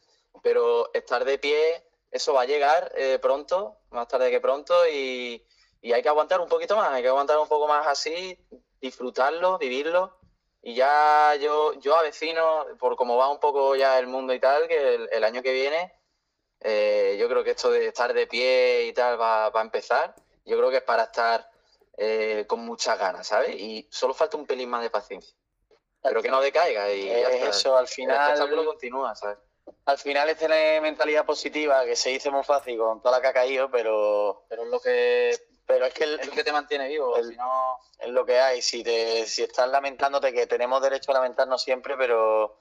pero 0.42 0.90
estar 0.94 1.24
de 1.24 1.38
pie, 1.38 1.84
eso 2.12 2.34
va 2.34 2.42
a 2.42 2.46
llegar 2.46 2.92
eh, 2.96 3.20
pronto, 3.22 3.78
más 3.92 4.08
tarde 4.08 4.32
que 4.32 4.40
pronto, 4.42 4.74
y, 4.88 5.46
y 5.86 5.94
hay 5.94 6.02
que 6.02 6.10
aguantar 6.10 6.42
un 6.42 6.50
poquito 6.50 6.76
más, 6.76 6.92
hay 6.92 7.04
que 7.04 7.10
aguantar 7.10 7.38
un 7.38 7.48
poco 7.48 7.68
más 7.68 7.86
así, 7.86 8.36
disfrutarlo, 8.82 9.60
vivirlo. 9.60 10.18
Y 10.64 10.74
ya 10.74 11.36
yo, 11.36 11.74
yo 11.74 11.96
avecino, 11.96 12.66
por 12.80 12.96
cómo 12.96 13.18
va 13.18 13.30
un 13.30 13.40
poco 13.40 13.76
ya 13.76 14.00
el 14.00 14.08
mundo 14.08 14.34
y 14.34 14.40
tal, 14.40 14.68
que 14.68 14.96
el, 14.96 15.08
el 15.12 15.24
año 15.24 15.44
que 15.44 15.54
viene, 15.54 15.94
eh, 16.62 17.18
yo 17.20 17.30
creo 17.30 17.44
que 17.44 17.52
esto 17.52 17.70
de 17.70 17.86
estar 17.86 18.16
de 18.16 18.26
pie 18.26 18.88
y 18.88 18.94
tal 18.94 19.22
va, 19.22 19.52
va 19.52 19.60
a 19.60 19.64
empezar. 19.64 20.16
Yo 20.44 20.58
creo 20.58 20.72
que 20.72 20.78
es 20.78 20.84
para 20.84 21.04
estar 21.04 21.48
eh, 21.98 22.46
con 22.48 22.62
muchas 22.62 22.98
ganas, 22.98 23.28
¿sabes? 23.28 23.56
Y 23.56 23.88
solo 23.92 24.16
falta 24.16 24.38
un 24.38 24.48
pelín 24.48 24.72
más 24.72 24.82
de 24.82 24.90
paciencia. 24.90 25.38
Pero 26.02 26.24
que 26.24 26.32
no 26.32 26.42
decaiga 26.42 26.92
y 26.92 27.08
Es 27.12 27.58
eso, 27.58 27.78
al 27.78 27.88
final, 27.88 28.34
espectáculo 28.34 28.66
continúa, 28.66 29.14
¿sabes? 29.14 29.38
al 29.86 29.98
final 29.98 30.30
es 30.30 30.38
tener 30.38 30.82
mentalidad 30.82 31.26
positiva, 31.26 31.86
que 31.86 31.96
se 31.96 32.10
dice 32.10 32.32
muy 32.32 32.44
fácil 32.44 32.78
con 32.78 33.02
toda 33.02 33.18
la 33.18 33.22
que 33.22 33.28
ha 33.28 33.34
caído, 33.34 33.70
pero, 33.70 34.46
Pero 34.50 34.64
es 34.64 34.70
lo 34.70 34.80
que, 34.80 35.36
pero 35.66 35.86
es 35.86 35.94
que 35.94 36.04
el- 36.04 36.20
es 36.20 36.28
lo 36.28 36.34
que 36.34 36.44
te 36.44 36.52
mantiene 36.52 36.88
vivo. 36.88 37.16
el- 37.18 37.30
Si 37.30 37.36
no, 37.36 37.80
es 38.00 38.10
lo 38.10 38.26
que 38.26 38.40
hay. 38.40 38.62
Si 38.62 38.84
te, 38.84 39.26
si 39.26 39.44
estás 39.44 39.68
lamentándote, 39.70 40.34
que 40.34 40.48
tenemos 40.48 40.82
derecho 40.82 41.12
a 41.12 41.16
lamentarnos 41.16 41.62
siempre, 41.62 41.96
pero, 41.98 42.60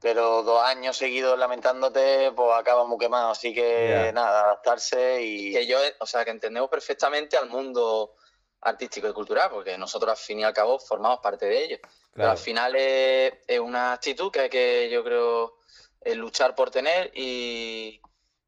pero 0.00 0.42
dos 0.42 0.62
años 0.62 0.96
seguidos 0.96 1.38
lamentándote, 1.38 2.32
pues 2.32 2.50
acaba 2.58 2.84
muy 2.84 2.98
quemado. 2.98 3.30
Así 3.30 3.54
que 3.54 3.88
Ya. 4.06 4.12
nada, 4.12 4.40
adaptarse 4.42 5.22
y 5.22 5.52
que 5.52 5.66
yo, 5.66 5.78
o 6.00 6.06
sea, 6.06 6.24
que 6.24 6.30
entendemos 6.30 6.68
perfectamente 6.68 7.36
al 7.36 7.48
mundo 7.48 8.14
artístico 8.60 9.08
y 9.08 9.12
cultural, 9.12 9.50
porque 9.50 9.76
nosotros 9.76 10.10
al 10.12 10.16
fin 10.16 10.38
y 10.40 10.44
al 10.44 10.52
cabo 10.54 10.78
formamos 10.78 11.18
parte 11.20 11.46
de 11.46 11.64
ello. 11.64 11.78
Pero 12.14 12.30
al 12.30 12.38
final 12.38 12.76
es, 12.76 13.32
es 13.46 13.58
una 13.58 13.94
actitud 13.94 14.30
que 14.30 14.40
hay 14.40 14.50
que, 14.50 14.88
yo 14.90 15.02
creo, 15.02 15.58
eh, 16.02 16.14
luchar 16.14 16.54
por 16.54 16.70
tener 16.70 17.10
y, 17.14 18.00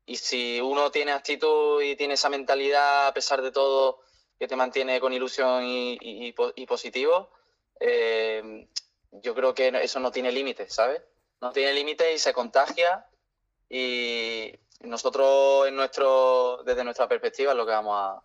y 0.07 0.17
si 0.17 0.61
uno 0.61 0.91
tiene 0.91 1.13
actitud 1.13 1.83
y 1.83 1.97
tiene 1.97 2.15
esa 2.15 2.29
mentalidad 2.29 3.09
a 3.09 3.15
pesar 3.15 3.43
de 3.43 3.51
todo 3.53 4.01
que 4.39 4.49
te 4.49 4.57
mantiene 4.57 5.01
con 5.01 5.13
ilusión 5.13 5.65
y, 5.65 5.95
y- 6.01 6.27
y 6.29 6.33
po- 6.33 6.53
y 6.55 6.67
positivo, 6.67 7.31
eh, 7.81 8.69
yo 9.13 9.35
creo 9.35 9.55
que 9.55 9.69
eso 9.83 10.01
no 10.01 10.11
tiene 10.11 10.33
límites, 10.33 10.75
¿sabes? 10.75 11.03
No 11.41 11.53
tiene 11.53 11.73
límites 11.73 12.15
y 12.15 12.19
se 12.19 12.33
contagia 12.33 13.07
y 13.69 14.53
nosotros 14.81 15.69
en 15.69 15.77
nuestro, 15.77 16.63
desde 16.65 16.85
nuestra 16.85 17.09
perspectiva 17.09 17.53
es 17.53 17.57
lo 17.57 17.65
que 17.67 17.73
vamos 17.73 17.95
a, 17.97 18.23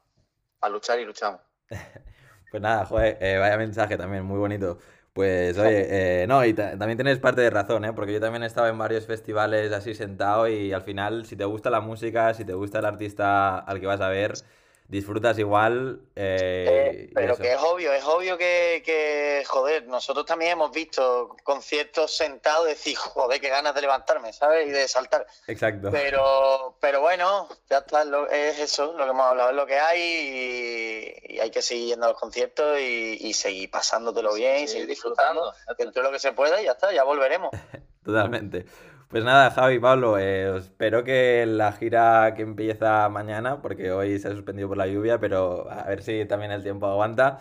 a 0.62 0.70
luchar 0.70 1.00
y 1.00 1.06
luchamos. 1.06 1.42
Pues 2.50 2.64
nada, 2.64 2.84
joder, 2.86 3.20
eh, 3.22 3.38
vaya 3.38 3.58
mensaje 3.58 3.96
también, 3.96 4.26
muy 4.26 4.40
bonito. 4.40 4.80
Pues 5.14 5.58
oye, 5.58 6.24
eh, 6.24 6.28
no, 6.28 6.46
y 6.46 6.54
ta- 6.54 6.78
también 6.78 6.98
tienes 6.98 7.20
parte 7.20 7.42
de 7.42 7.50
razón, 7.50 7.84
¿eh? 7.84 7.94
Porque 7.94 8.14
yo 8.14 8.20
también 8.22 8.44
he 8.44 8.46
estado 8.46 8.68
en 8.68 8.78
varios 8.78 9.06
festivales 9.06 9.72
así 9.74 9.94
sentado 9.94 10.48
y 10.48 10.72
al 10.72 10.82
final, 10.84 11.26
si 11.26 11.36
te 11.36 11.44
gusta 11.46 11.70
la 11.70 11.82
música, 11.82 12.34
si 12.34 12.46
te 12.46 12.54
gusta 12.54 12.80
el 12.80 12.86
artista 12.86 13.58
al 13.60 13.80
que 13.82 13.86
vas 13.88 14.00
a 14.02 14.08
ver, 14.10 14.44
disfrutas 14.90 15.38
igual. 15.40 16.02
eh, 16.16 17.06
Eh, 17.08 17.12
pero 17.14 17.34
eso. 17.34 17.42
que 17.44 17.54
es 17.54 17.60
obvio, 17.62 17.94
es 17.94 18.04
obvio 18.04 18.38
que, 18.38 18.82
que, 18.84 19.44
joder, 19.48 19.88
nosotros 19.88 20.26
también 20.26 20.52
hemos 20.54 20.72
visto 20.72 21.36
conciertos 21.44 22.18
sentados 22.18 22.66
y 22.66 22.70
decir, 22.72 22.98
joder, 22.98 23.40
qué 23.40 23.50
ganas 23.50 23.74
de 23.76 23.82
levantarme, 23.82 24.34
¿sabes? 24.34 24.68
Y 24.68 24.72
de 24.72 24.88
saltar. 24.88 25.26
Exacto. 25.48 25.90
Pero, 25.92 26.76
pero 26.82 27.02
bueno, 27.02 27.48
ya 27.70 27.78
está, 27.78 28.04
lo- 28.04 28.30
es 28.30 28.60
eso, 28.60 28.94
lo 28.98 29.06
que 29.06 29.12
hemos 29.12 29.26
hablado, 29.28 29.52
es 29.52 29.56
lo 29.56 29.66
que 29.68 29.78
hay 29.80 30.02
y, 30.02 31.36
y 31.36 31.40
hay 31.40 31.52
que 31.52 31.62
seguir 31.62 31.90
yendo 31.90 32.08
a 32.08 32.10
los 32.10 32.20
conciertos 32.20 32.80
y, 32.80 33.18
y 33.22 33.34
seguir 33.34 33.70
pasándotelo 33.70 34.34
bien 34.34 34.64
y 34.64 34.68
seguir 34.68 34.88
disfrutando. 34.88 35.52
disfrutando 35.52 35.76
dentro 35.78 36.02
de 36.02 36.08
lo 36.10 36.12
que 36.14 36.20
se 36.20 36.32
pueda 36.34 36.60
y 36.62 36.66
ya 36.66 36.72
está, 36.72 36.92
ya 36.92 37.04
volveremos. 37.04 37.52
Totalmente. 38.04 38.66
Pues 39.10 39.24
nada, 39.24 39.50
Javi, 39.50 39.80
Pablo, 39.80 40.20
eh, 40.20 40.56
espero 40.58 41.04
que 41.04 41.44
la 41.48 41.72
gira 41.72 42.36
que 42.36 42.44
empieza 42.44 43.10
mañana, 43.10 43.60
porque 43.60 43.92
hoy 43.92 44.20
se 44.20 44.28
ha 44.28 44.32
suspendido 44.32 44.68
por 44.68 44.78
la 44.78 44.86
lluvia, 44.86 45.20
pero 45.20 45.68
a 45.70 45.86
ver 45.86 46.04
si 46.04 46.26
también 46.26 46.52
el 46.52 46.62
tiempo 46.62 46.86
aguanta. 46.86 47.40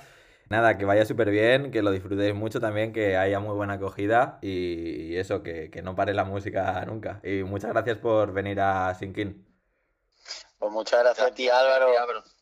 Nada, 0.48 0.78
que 0.78 0.86
vaya 0.86 1.04
súper 1.04 1.30
bien, 1.30 1.70
que 1.70 1.82
lo 1.82 1.90
disfrutéis 1.90 2.34
mucho 2.34 2.58
también, 2.60 2.92
que 2.92 3.18
haya 3.18 3.38
muy 3.40 3.54
buena 3.54 3.74
acogida 3.74 4.38
y, 4.40 5.16
eso, 5.16 5.42
que, 5.42 5.70
no 5.82 5.94
pare 5.94 6.14
la 6.14 6.24
música 6.24 6.82
nunca. 6.86 7.20
Y 7.22 7.42
muchas 7.44 7.70
gracias 7.72 7.98
por 7.98 8.32
venir 8.32 8.60
a 8.60 8.94
Sinkin. 8.94 9.47
Pues 10.58 10.72
muchas 10.72 11.00
gracias 11.02 11.26
a 11.26 11.34
ti, 11.34 11.48
Álvaro. 11.48 11.88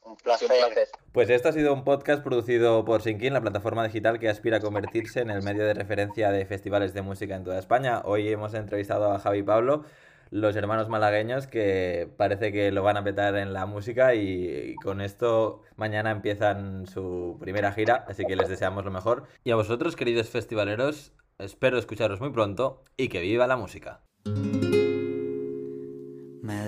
Un 0.04 0.16
placer. 0.16 0.48
Pues 1.12 1.28
esto 1.30 1.48
ha 1.48 1.52
sido 1.52 1.74
un 1.74 1.84
podcast 1.84 2.22
producido 2.22 2.84
por 2.84 3.02
Sinkin, 3.02 3.32
la 3.32 3.40
plataforma 3.40 3.84
digital 3.84 4.18
que 4.18 4.28
aspira 4.28 4.58
a 4.58 4.60
convertirse 4.60 5.20
en 5.20 5.30
el 5.30 5.42
medio 5.42 5.66
de 5.66 5.74
referencia 5.74 6.30
de 6.30 6.46
festivales 6.46 6.94
de 6.94 7.02
música 7.02 7.36
en 7.36 7.44
toda 7.44 7.58
España. 7.58 8.02
Hoy 8.04 8.28
hemos 8.28 8.54
entrevistado 8.54 9.12
a 9.12 9.18
Javi 9.18 9.42
Pablo 9.42 9.84
los 10.30 10.56
hermanos 10.56 10.88
malagueños 10.88 11.46
que 11.46 12.08
parece 12.16 12.52
que 12.52 12.72
lo 12.72 12.82
van 12.82 12.96
a 12.96 13.04
petar 13.04 13.36
en 13.36 13.52
la 13.52 13.66
música 13.66 14.14
y, 14.14 14.74
con 14.82 15.00
esto 15.00 15.62
mañana 15.76 16.10
empiezan 16.10 16.86
su 16.86 17.36
primera 17.40 17.72
gira, 17.72 18.04
así 18.08 18.24
que 18.24 18.36
les 18.36 18.48
deseamos 18.48 18.84
lo 18.84 18.90
mejor. 18.90 19.24
Y 19.44 19.50
a 19.50 19.56
vosotros, 19.56 19.96
queridos 19.96 20.28
festivaleros, 20.28 21.12
espero 21.38 21.78
escucharos 21.78 22.20
muy 22.20 22.30
pronto 22.30 22.82
y 22.96 23.08
que 23.08 23.20
viva 23.20 23.46
la 23.46 23.56
música. 23.56 24.00
Me 26.42 26.64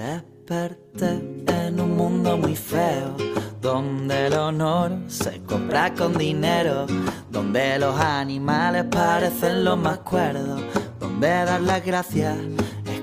desperté 0.49 1.21
en 1.67 1.79
un 1.79 1.97
mundo 1.97 2.39
muy 2.39 2.57
feo, 2.57 3.15
donde 3.61 4.29
el 4.29 4.35
honor 4.35 4.93
se 5.07 5.43
compra 5.43 5.93
con 5.93 6.17
dinero, 6.17 6.87
donde 7.31 7.79
los 7.79 7.99
animales 8.01 8.85
parecen 8.91 9.65
los 9.65 9.77
más 9.77 9.99
cuerdos, 9.99 10.63
donde 10.99 11.29
dar 11.29 11.61
las 11.61 11.85
gracias 11.85 12.37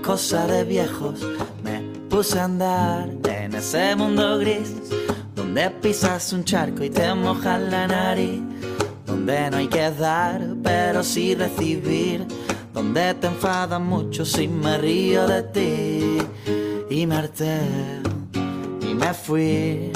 cosa 0.04 0.46
de 0.46 0.64
viejos, 0.64 1.20
me 1.64 1.82
puse 2.10 2.40
a 2.40 2.46
andar 2.46 3.10
en 3.28 3.56
ese 3.56 3.96
mundo 3.96 4.38
gris, 4.38 4.76
donde 5.36 5.70
pisas 5.82 6.32
un 6.32 6.44
charco 6.44 6.84
y 6.84 6.92
te 6.92 7.12
mojas 7.16 7.60
la 7.60 7.88
nariz, 7.88 8.40
donde 9.08 9.50
no 9.50 9.58
hay 9.58 9.68
que 9.68 9.90
dar, 9.92 10.42
pero 10.64 11.04
sí 11.04 11.34
recibir, 11.34 12.28
donde 12.72 13.16
te 13.16 13.28
enfadas 13.28 13.82
mucho 13.82 14.26
si 14.26 14.48
me 14.48 14.78
río 14.78 15.26
de 15.26 15.42
ti, 15.42 16.18
y 16.90 17.12
harté, 17.12 17.60
y 18.82 18.94
me 18.94 19.14
fui, 19.14 19.92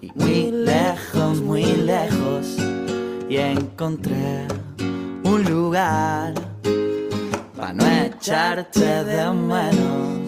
y 0.00 0.12
muy 0.14 0.50
lejos, 0.52 1.40
muy 1.40 1.64
lejos, 1.64 2.56
y 3.28 3.36
encontré 3.36 4.46
un 5.24 5.44
lugar 5.44 6.34
para 7.56 7.72
no 7.72 7.86
echarte 7.86 9.04
de 9.04 9.30
menos. 9.32 10.20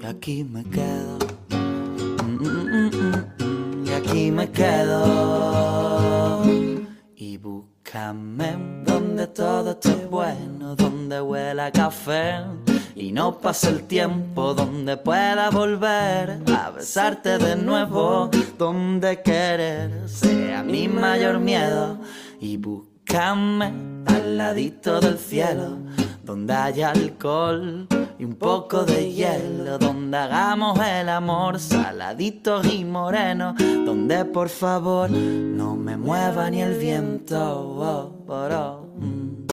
Y 0.00 0.06
aquí 0.06 0.44
me 0.44 0.62
quedo. 0.64 1.18
Mm, 1.50 2.44
mm, 2.44 2.90
mm, 3.40 3.86
y 3.86 3.90
aquí 3.92 4.30
me 4.30 4.48
quedo. 4.50 6.42
Y 7.16 7.36
búscame 7.90 8.84
donde 8.84 9.26
todo 9.26 9.72
esté 9.72 10.06
bueno, 10.06 10.76
donde 10.76 11.20
huela 11.20 11.72
café. 11.72 12.36
Y 12.94 13.10
no 13.10 13.38
pase 13.38 13.70
el 13.70 13.82
tiempo 13.84 14.54
donde 14.54 14.96
pueda 14.96 15.50
volver 15.50 16.40
a 16.56 16.70
besarte 16.70 17.38
de 17.38 17.56
nuevo, 17.56 18.30
donde 18.56 19.20
querer 19.22 20.08
sea 20.08 20.62
mi 20.62 20.86
mayor 20.86 21.40
miedo. 21.40 21.98
Y 22.40 22.58
búscame 22.58 23.72
al 24.06 24.36
ladito 24.36 25.00
del 25.00 25.18
cielo 25.18 25.78
donde 26.22 26.54
haya 26.54 26.90
alcohol 26.90 27.88
y 28.20 28.24
un 28.24 28.34
poco 28.34 28.84
de 28.84 29.10
hielo, 29.10 29.78
donde 29.78 30.18
hagamos 30.18 30.78
el 30.78 31.08
amor 31.08 31.58
saladito 31.58 32.60
y 32.62 32.84
moreno, 32.84 33.54
donde 33.58 34.26
por 34.26 34.50
favor 34.50 35.10
no 35.10 35.74
me 35.74 35.96
mueva 35.96 36.50
ni 36.50 36.60
el 36.60 36.74
viento. 36.74 37.38
Oh, 37.38 38.24
oh, 38.28 38.48
oh. 38.52 39.19